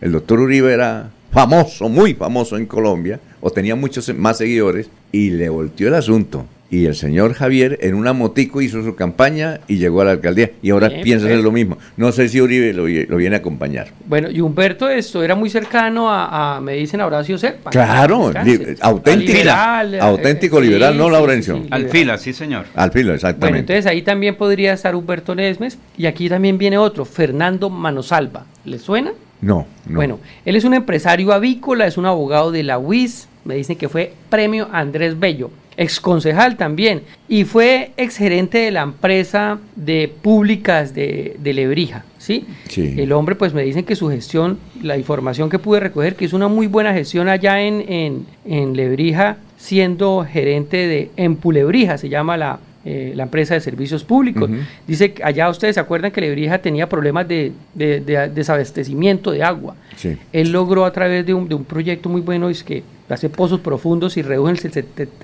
[0.00, 5.30] el doctor Uribe era famoso, muy famoso en Colombia, o tenía muchos más seguidores, y
[5.30, 6.46] le volteó el asunto.
[6.68, 10.50] Y el señor Javier en una motico hizo su campaña y llegó a la alcaldía.
[10.62, 11.78] Y ahora Bien, piensa hacer lo mismo.
[11.96, 13.88] No sé si Uribe lo, vi- lo viene a acompañar.
[14.04, 17.70] Bueno, y Humberto esto era muy cercano a, a- me dicen a Horacio Serpa.
[17.70, 21.54] Claro, li- auténtico, Liberal, eh, auténtico sí, liberal, no sí, Laurencio.
[21.54, 22.66] sí, sí, Al fila, sí, señor.
[22.74, 23.60] Al Bueno, exactamente.
[23.60, 25.78] entonces ahí también podría estar Humberto Nesmes.
[25.96, 28.44] Y aquí también viene otro, Fernando Manosalva.
[28.64, 29.12] ¿Le suena?
[29.40, 29.94] no, no.
[29.96, 33.88] Bueno, él es un empresario avícola, es un abogado de la UIS, me dicen que
[33.88, 40.12] fue premio Andrés Bello, ex concejal también, y fue ex gerente de la empresa de
[40.22, 42.46] públicas de, de Lebrija, ¿sí?
[42.68, 42.94] Sí.
[42.96, 46.36] El hombre, pues me dicen que su gestión, la información que pude recoger, que hizo
[46.36, 52.36] una muy buena gestión allá en, en, en Lebrija, siendo gerente de Empulebrija, se llama
[52.36, 54.48] la, eh, la empresa de servicios públicos.
[54.86, 59.74] Dice que allá ustedes se acuerdan que Lebrija tenía problemas de, desabastecimiento de agua.
[60.32, 63.58] Él logró a través de un, de un proyecto muy bueno, es que hace pozos
[63.58, 64.70] profundos y reduce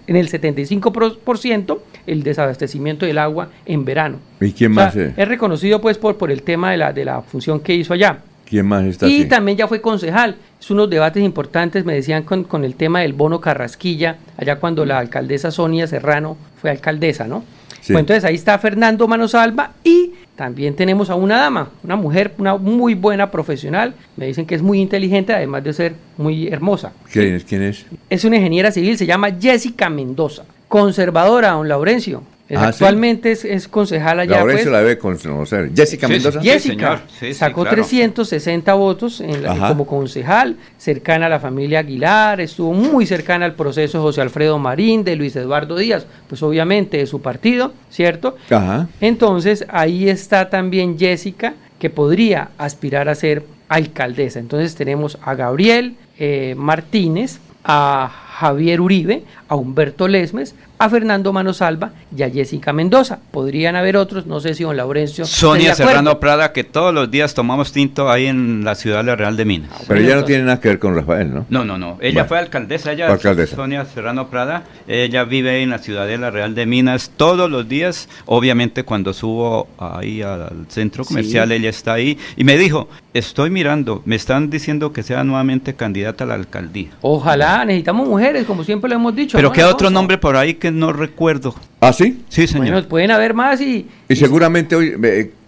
[0.09, 1.78] en el 75%
[2.09, 4.18] el desabastecimiento del agua en verano.
[4.40, 4.97] ¿Y quién más?
[4.97, 5.16] es?
[5.16, 8.18] es reconocido pues por, por el tema de la, de la función que hizo allá.
[8.53, 10.37] ¿Quién más está Y también ya fue concejal.
[10.61, 14.85] Es unos debates importantes, me decían, con, con, el tema del bono Carrasquilla, allá cuando
[14.85, 17.45] la alcaldesa Sonia Serrano fue alcaldesa, ¿no?
[17.87, 22.59] Pues entonces ahí está Fernando Manosalva y también tenemos a una dama, una mujer, una
[22.59, 23.95] muy buena profesional.
[24.19, 26.93] Me dicen que es muy inteligente, además de ser muy hermosa.
[27.11, 27.45] ¿Quién es?
[27.45, 27.87] ¿Quién es?
[28.11, 30.45] Es una ingeniera civil, se llama Jessica Mendoza.
[30.69, 32.23] Conservadora, don Laurencio.
[32.55, 34.37] Ah, actualmente es, concejal allá.
[34.37, 34.73] Laurencio pues.
[34.73, 35.70] la debe conocer.
[35.74, 36.41] Jessica Mendoza.
[36.41, 37.03] Jessica
[37.33, 39.23] sacó 360 votos
[39.69, 44.59] como concejal, cercana a la familia Aguilar, estuvo muy cercana al proceso de José Alfredo
[44.59, 48.37] Marín, de Luis Eduardo Díaz, pues obviamente de su partido, ¿cierto?
[48.51, 48.89] Ajá.
[49.01, 54.39] Entonces ahí está también Jessica, que podría aspirar a ser alcaldesa.
[54.39, 61.91] Entonces tenemos a Gabriel eh, Martínez, a Javier Uribe, a Humberto Lesmes, a Fernando Manosalva
[62.16, 63.19] y a Jessica Mendoza.
[63.33, 65.27] Podrían haber otros, no sé si don Laurencio.
[65.27, 69.16] Sonia Serrano Prada, que todos los días tomamos tinto ahí en la ciudad de la
[69.16, 69.70] Real de Minas.
[69.87, 71.47] Pero ella no tiene nada que ver con Rafael, ¿no?
[71.51, 71.99] No, no, no.
[72.01, 73.57] Ella fue alcaldesa, ella alcaldesa.
[73.57, 74.65] Sonia Serrano Prada.
[74.89, 78.09] Ella vive en la ciudad de la Real de Minas todos los días.
[78.24, 82.16] Obviamente cuando subo ahí al centro comercial, ella está ahí.
[82.39, 86.89] Y me dijo, estoy mirando, me están diciendo que sea nuevamente candidata a la alcaldía.
[87.03, 89.41] Ojalá, necesitamos mujeres, como siempre lo hemos dicho.
[89.43, 91.55] Pero ¿qué otro nombre por ahí que no recuerdo.
[91.81, 92.23] ¿Ah, sí?
[92.28, 92.70] Sí, señor.
[92.70, 93.89] Bueno, pueden haber más y...
[94.09, 94.93] Y seguramente hoy...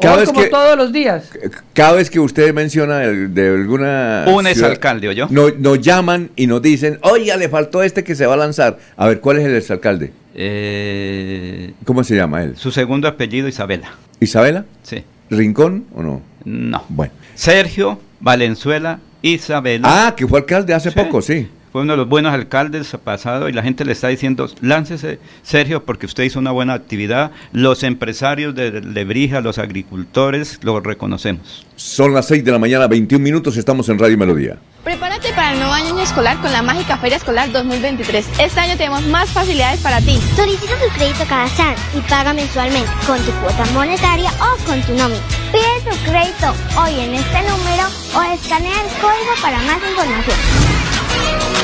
[0.00, 1.30] cada vez como que, todos los días.
[1.72, 4.24] Cada vez que usted menciona de alguna...
[4.26, 5.28] Un exalcalde, ¿o yo?
[5.30, 8.78] Nos, llaman y nos dicen, oiga, le faltó este que se va a lanzar.
[8.96, 10.12] A ver, ¿cuál es el exalcalde?
[10.34, 12.56] Eh, ¿Cómo se llama él?
[12.56, 13.92] Su segundo apellido, Isabela.
[14.18, 14.64] ¿Isabela?
[14.82, 15.04] Sí.
[15.30, 16.20] ¿Rincón o no?
[16.44, 16.84] No.
[16.88, 17.12] Bueno.
[17.36, 20.06] Sergio Valenzuela Isabela.
[20.08, 23.52] Ah, que fue alcalde hace poco, sí fue uno de los buenos alcaldes pasado y
[23.52, 28.54] la gente le está diciendo, láncese Sergio porque usted hizo una buena actividad, los empresarios
[28.54, 31.66] de Lebrija, los agricultores, lo reconocemos.
[31.74, 34.56] Son las 6 de la mañana, 21 minutos, estamos en Radio Melodía.
[34.84, 38.24] Prepárate para el nuevo año escolar con la mágica Feria Escolar 2023.
[38.38, 40.16] Este año tenemos más facilidades para ti.
[40.36, 44.94] Solicita tu crédito cada SAN y paga mensualmente con tu cuota monetaria o con tu
[44.94, 45.22] nómina.
[45.50, 51.63] Pide tu crédito hoy en este número o escanea el código para más información.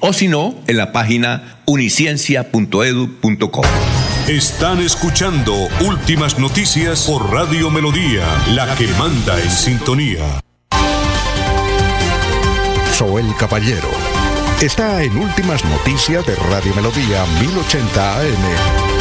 [0.00, 3.62] o si no, en la página uniciencia.edu.co.
[4.28, 8.24] Están escuchando Últimas Noticias por Radio Melodía,
[8.54, 10.40] la que manda en sintonía.
[12.92, 13.88] Soy el Caballero.
[14.60, 18.91] Está en Últimas Noticias de Radio Melodía 1080 AM.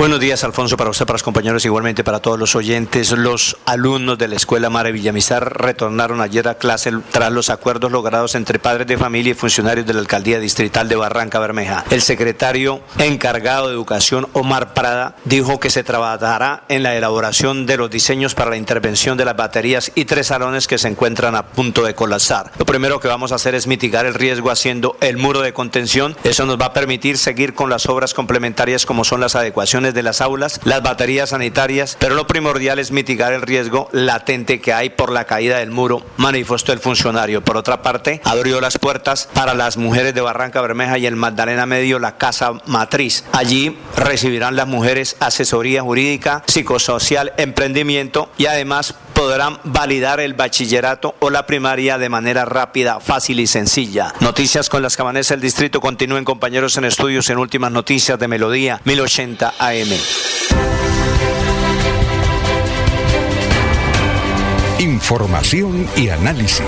[0.00, 3.12] Buenos días, Alfonso, para usted, para los compañeros, igualmente para todos los oyentes.
[3.12, 8.34] Los alumnos de la Escuela Mare Villamizar retornaron ayer a clase tras los acuerdos logrados
[8.34, 11.84] entre padres de familia y funcionarios de la Alcaldía Distrital de Barranca Bermeja.
[11.90, 17.76] El secretario encargado de Educación, Omar Prada, dijo que se trabajará en la elaboración de
[17.76, 21.44] los diseños para la intervención de las baterías y tres salones que se encuentran a
[21.48, 22.52] punto de colapsar.
[22.58, 26.16] Lo primero que vamos a hacer es mitigar el riesgo haciendo el muro de contención.
[26.24, 30.02] Eso nos va a permitir seguir con las obras complementarias como son las adecuaciones de
[30.02, 34.90] las aulas, las baterías sanitarias, pero lo primordial es mitigar el riesgo latente que hay
[34.90, 37.42] por la caída del muro, manifestó el funcionario.
[37.42, 41.66] Por otra parte, abrió las puertas para las mujeres de Barranca Bermeja y el Magdalena
[41.66, 43.24] Medio la Casa Matriz.
[43.32, 51.28] Allí recibirán las mujeres asesoría jurídica, psicosocial, emprendimiento y además podrán validar el bachillerato o
[51.28, 54.14] la primaria de manera rápida, fácil y sencilla.
[54.20, 58.80] Noticias con las cabanes del distrito continúen compañeros en estudios en últimas noticias de Melodía
[58.86, 59.90] 1080 AM.
[64.78, 66.64] Información y análisis.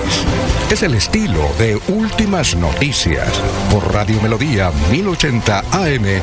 [0.69, 3.33] Es el estilo de Últimas Noticias
[3.71, 6.21] por Radio Melodía 1080 AM.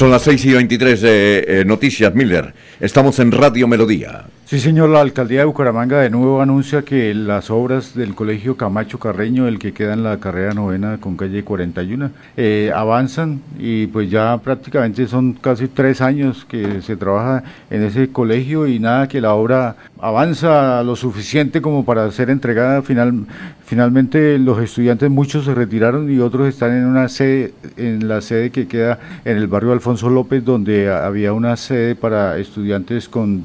[0.00, 2.54] Son las 6 y 23 de eh, Noticias Miller.
[2.80, 4.24] Estamos en Radio Melodía.
[4.50, 8.98] Sí, señor, la alcaldía de Bucaramanga de nuevo anuncia que las obras del colegio Camacho
[8.98, 14.10] Carreño, el que queda en la carrera novena con calle 41, eh, avanzan y pues
[14.10, 19.20] ya prácticamente son casi tres años que se trabaja en ese colegio y nada, que
[19.20, 22.82] la obra avanza lo suficiente como para ser entregada.
[22.82, 23.26] Final,
[23.64, 28.50] finalmente los estudiantes muchos se retiraron y otros están en una sede en la sede
[28.50, 33.44] que queda en el barrio Alfonso López donde había una sede para estudiantes con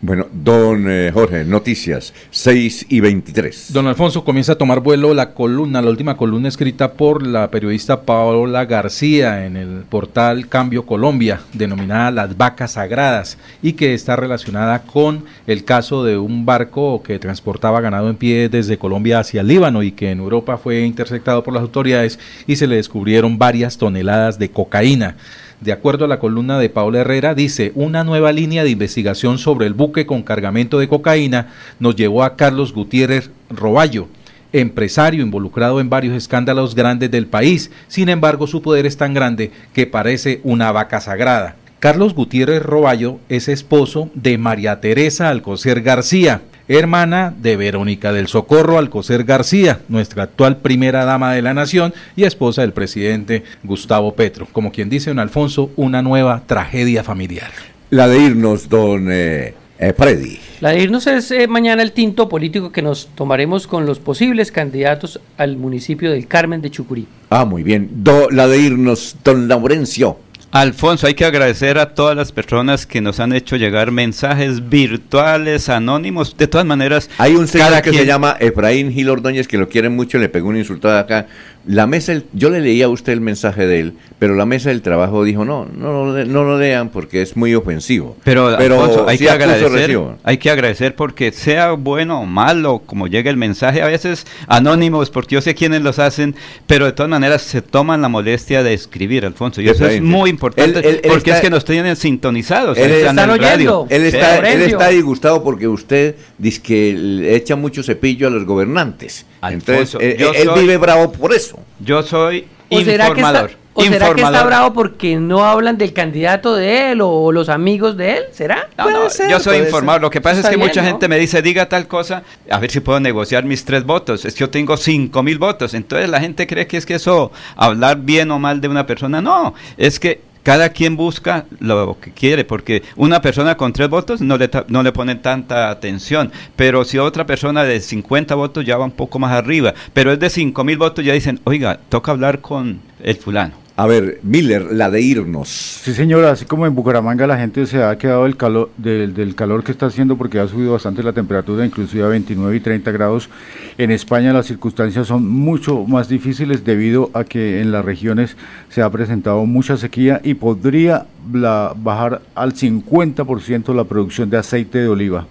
[0.00, 3.72] Bueno, don eh, Jorge, noticias 6 y 23.
[3.72, 8.02] Don Alfonso comienza a tomar vuelo la columna, la última columna escrita por la periodista
[8.02, 14.82] Paola García en el portal Cambio Colombia, denominada Las Vacas Sagradas y que está relacionada
[14.82, 19.82] con el caso de un barco que transportaba ganado en pie desde Colombia hacia Líbano
[19.82, 24.38] y que en Europa fue interceptado por las autoridades y se le descubrieron varias toneladas
[24.38, 25.16] de cocaína.
[25.64, 29.66] De acuerdo a la columna de Paula Herrera, dice, una nueva línea de investigación sobre
[29.66, 34.08] el buque con cargamento de cocaína nos llevó a Carlos Gutiérrez Roballo,
[34.52, 37.70] empresario involucrado en varios escándalos grandes del país.
[37.88, 41.56] Sin embargo, su poder es tan grande que parece una vaca sagrada.
[41.78, 48.78] Carlos Gutiérrez Roballo es esposo de María Teresa Alcocer García, hermana de Verónica del Socorro
[48.78, 54.46] Alcocer García, nuestra actual primera dama de la nación y esposa del presidente Gustavo Petro.
[54.52, 57.50] Como quien dice don Alfonso, una nueva tragedia familiar.
[57.90, 60.38] La de irnos, don eh, eh, Freddy.
[60.60, 64.50] La de irnos es eh, mañana el tinto político que nos tomaremos con los posibles
[64.50, 67.06] candidatos al municipio del Carmen de Chucurí.
[67.30, 67.90] Ah, muy bien.
[68.30, 70.18] la de irnos, don Laurencio.
[70.54, 75.68] Alfonso, hay que agradecer a todas las personas que nos han hecho llegar mensajes virtuales,
[75.68, 76.36] anónimos.
[76.36, 79.96] De todas maneras, hay un señor que se llama Efraín Gil Ordóñez que lo quieren
[79.96, 81.26] mucho, le pegó un insultado acá.
[81.66, 84.82] La mesa, yo le leía a usted el mensaje de él, pero la mesa del
[84.82, 88.16] trabajo dijo no, no, no, lo lean porque es muy ofensivo.
[88.24, 93.30] Pero, pero hay que agradecer, hay que agradecer porque sea bueno o malo, como llega
[93.30, 96.34] el mensaje, a veces anónimos, porque yo sé quiénes los hacen,
[96.66, 100.30] pero de todas maneras se toman la molestia de escribir, Alfonso, y eso es muy
[100.30, 102.76] importante porque es que nos tienen sintonizados.
[102.78, 108.28] Él, está, él, está, él está disgustado porque usted dice que le echa mucho cepillo
[108.28, 109.26] a los gobernantes.
[109.42, 111.53] Entonces, él, vive bravo por eso.
[111.80, 113.64] Yo soy informador.
[113.76, 117.96] ¿O será que está bravo porque no hablan del candidato de él o, los amigos
[117.96, 118.24] de él?
[118.32, 118.68] ¿Será?
[118.78, 120.00] No, no, yo soy informador.
[120.00, 122.78] Lo que pasa es que mucha gente me dice, diga tal cosa, a ver si
[122.80, 124.24] puedo negociar mis tres votos.
[124.24, 125.74] Es que yo tengo cinco mil votos.
[125.74, 129.20] Entonces la gente cree que es que eso, hablar bien o mal de una persona.
[129.20, 134.20] No, es que cada quien busca lo que quiere, porque una persona con tres votos
[134.20, 138.76] no le, no le ponen tanta atención, pero si otra persona de 50 votos ya
[138.76, 142.12] va un poco más arriba, pero es de 5 mil votos ya dicen, oiga, toca
[142.12, 143.63] hablar con el fulano.
[143.76, 145.48] A ver, Miller, la de irnos.
[145.48, 149.64] Sí, señora, así como en Bucaramanga la gente se ha quedado del calor, del, calor
[149.64, 153.28] que está haciendo porque ha subido bastante la temperatura, inclusive a 29 y 30 grados.
[153.76, 158.36] En España las circunstancias son mucho más difíciles debido a que en las regiones
[158.68, 164.88] se ha presentado mucha sequía y podría bajar al 50% la producción de aceite de
[164.88, 165.26] oliva.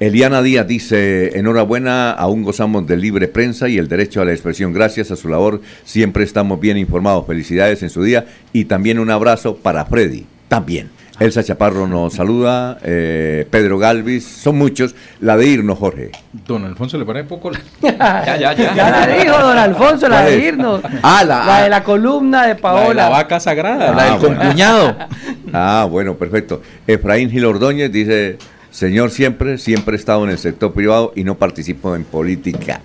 [0.00, 4.72] Eliana Díaz dice, enhorabuena, aún gozamos de libre prensa y el derecho a la expresión.
[4.72, 7.26] Gracias a su labor siempre estamos bien informados.
[7.26, 10.90] Felicidades en su día y también un abrazo para Freddy, también.
[11.18, 14.94] Elsa Chaparro nos saluda, eh, Pedro Galvis, son muchos.
[15.20, 16.12] La de irnos, Jorge.
[16.46, 17.50] Don Alfonso le pone poco.
[17.82, 18.74] ya, ya, ya.
[18.76, 20.80] Ya la dijo don Alfonso, la de irnos.
[21.02, 23.02] Ah, la, de la columna de Paola.
[23.02, 24.96] La, vaca sagrada, la del concuñado.
[25.52, 26.62] Ah, bueno, perfecto.
[26.86, 28.38] Efraín Gil Ordóñez dice,
[28.70, 32.80] Señor, siempre, siempre he estado en el sector privado y no participo en política.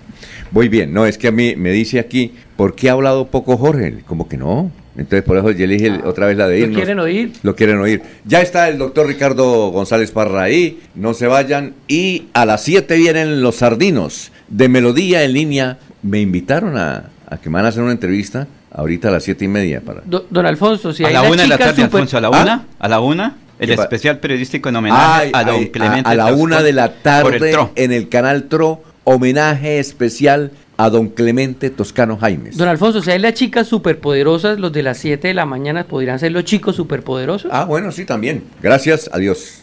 [0.50, 3.56] Muy bien, no, es que a mí me dice aquí, ¿por qué ha hablado poco
[3.56, 4.02] Jorge?
[4.06, 4.70] Como que no.
[4.96, 6.76] Entonces, por eso yo elige otra vez la de irnos.
[6.76, 7.32] ¿Lo quieren oír?
[7.42, 8.02] Lo quieren oír.
[8.24, 11.74] Ya está el doctor Ricardo González Parra ahí, no se vayan.
[11.88, 15.78] Y a las 7 vienen los sardinos de Melodía en línea.
[16.02, 17.10] Me invitaron a,
[17.42, 19.80] que me van a hacer una entrevista ahorita a las siete y media.
[19.80, 20.02] Para...
[20.04, 22.64] don Alfonso, si hay a la una de la tarde, Alfonso, a la una, ¿Ah?
[22.78, 23.36] a la una.
[23.58, 26.10] El especial periodístico en homenaje a don Clemente.
[26.10, 31.70] A, la una de la tarde en el canal TRO, homenaje especial a don Clemente
[31.70, 32.56] Toscano Jaimes.
[32.56, 36.18] Don Alfonso, si hay las chicas superpoderosas, los de las 7 de la mañana podrían
[36.18, 37.50] ser los chicos superpoderosos.
[37.52, 38.44] Ah, bueno, sí, también.
[38.62, 39.60] Gracias, adiós.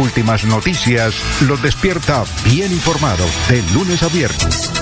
[0.00, 1.14] Últimas noticias
[1.46, 4.81] los despierta bien informados de lunes a viernes.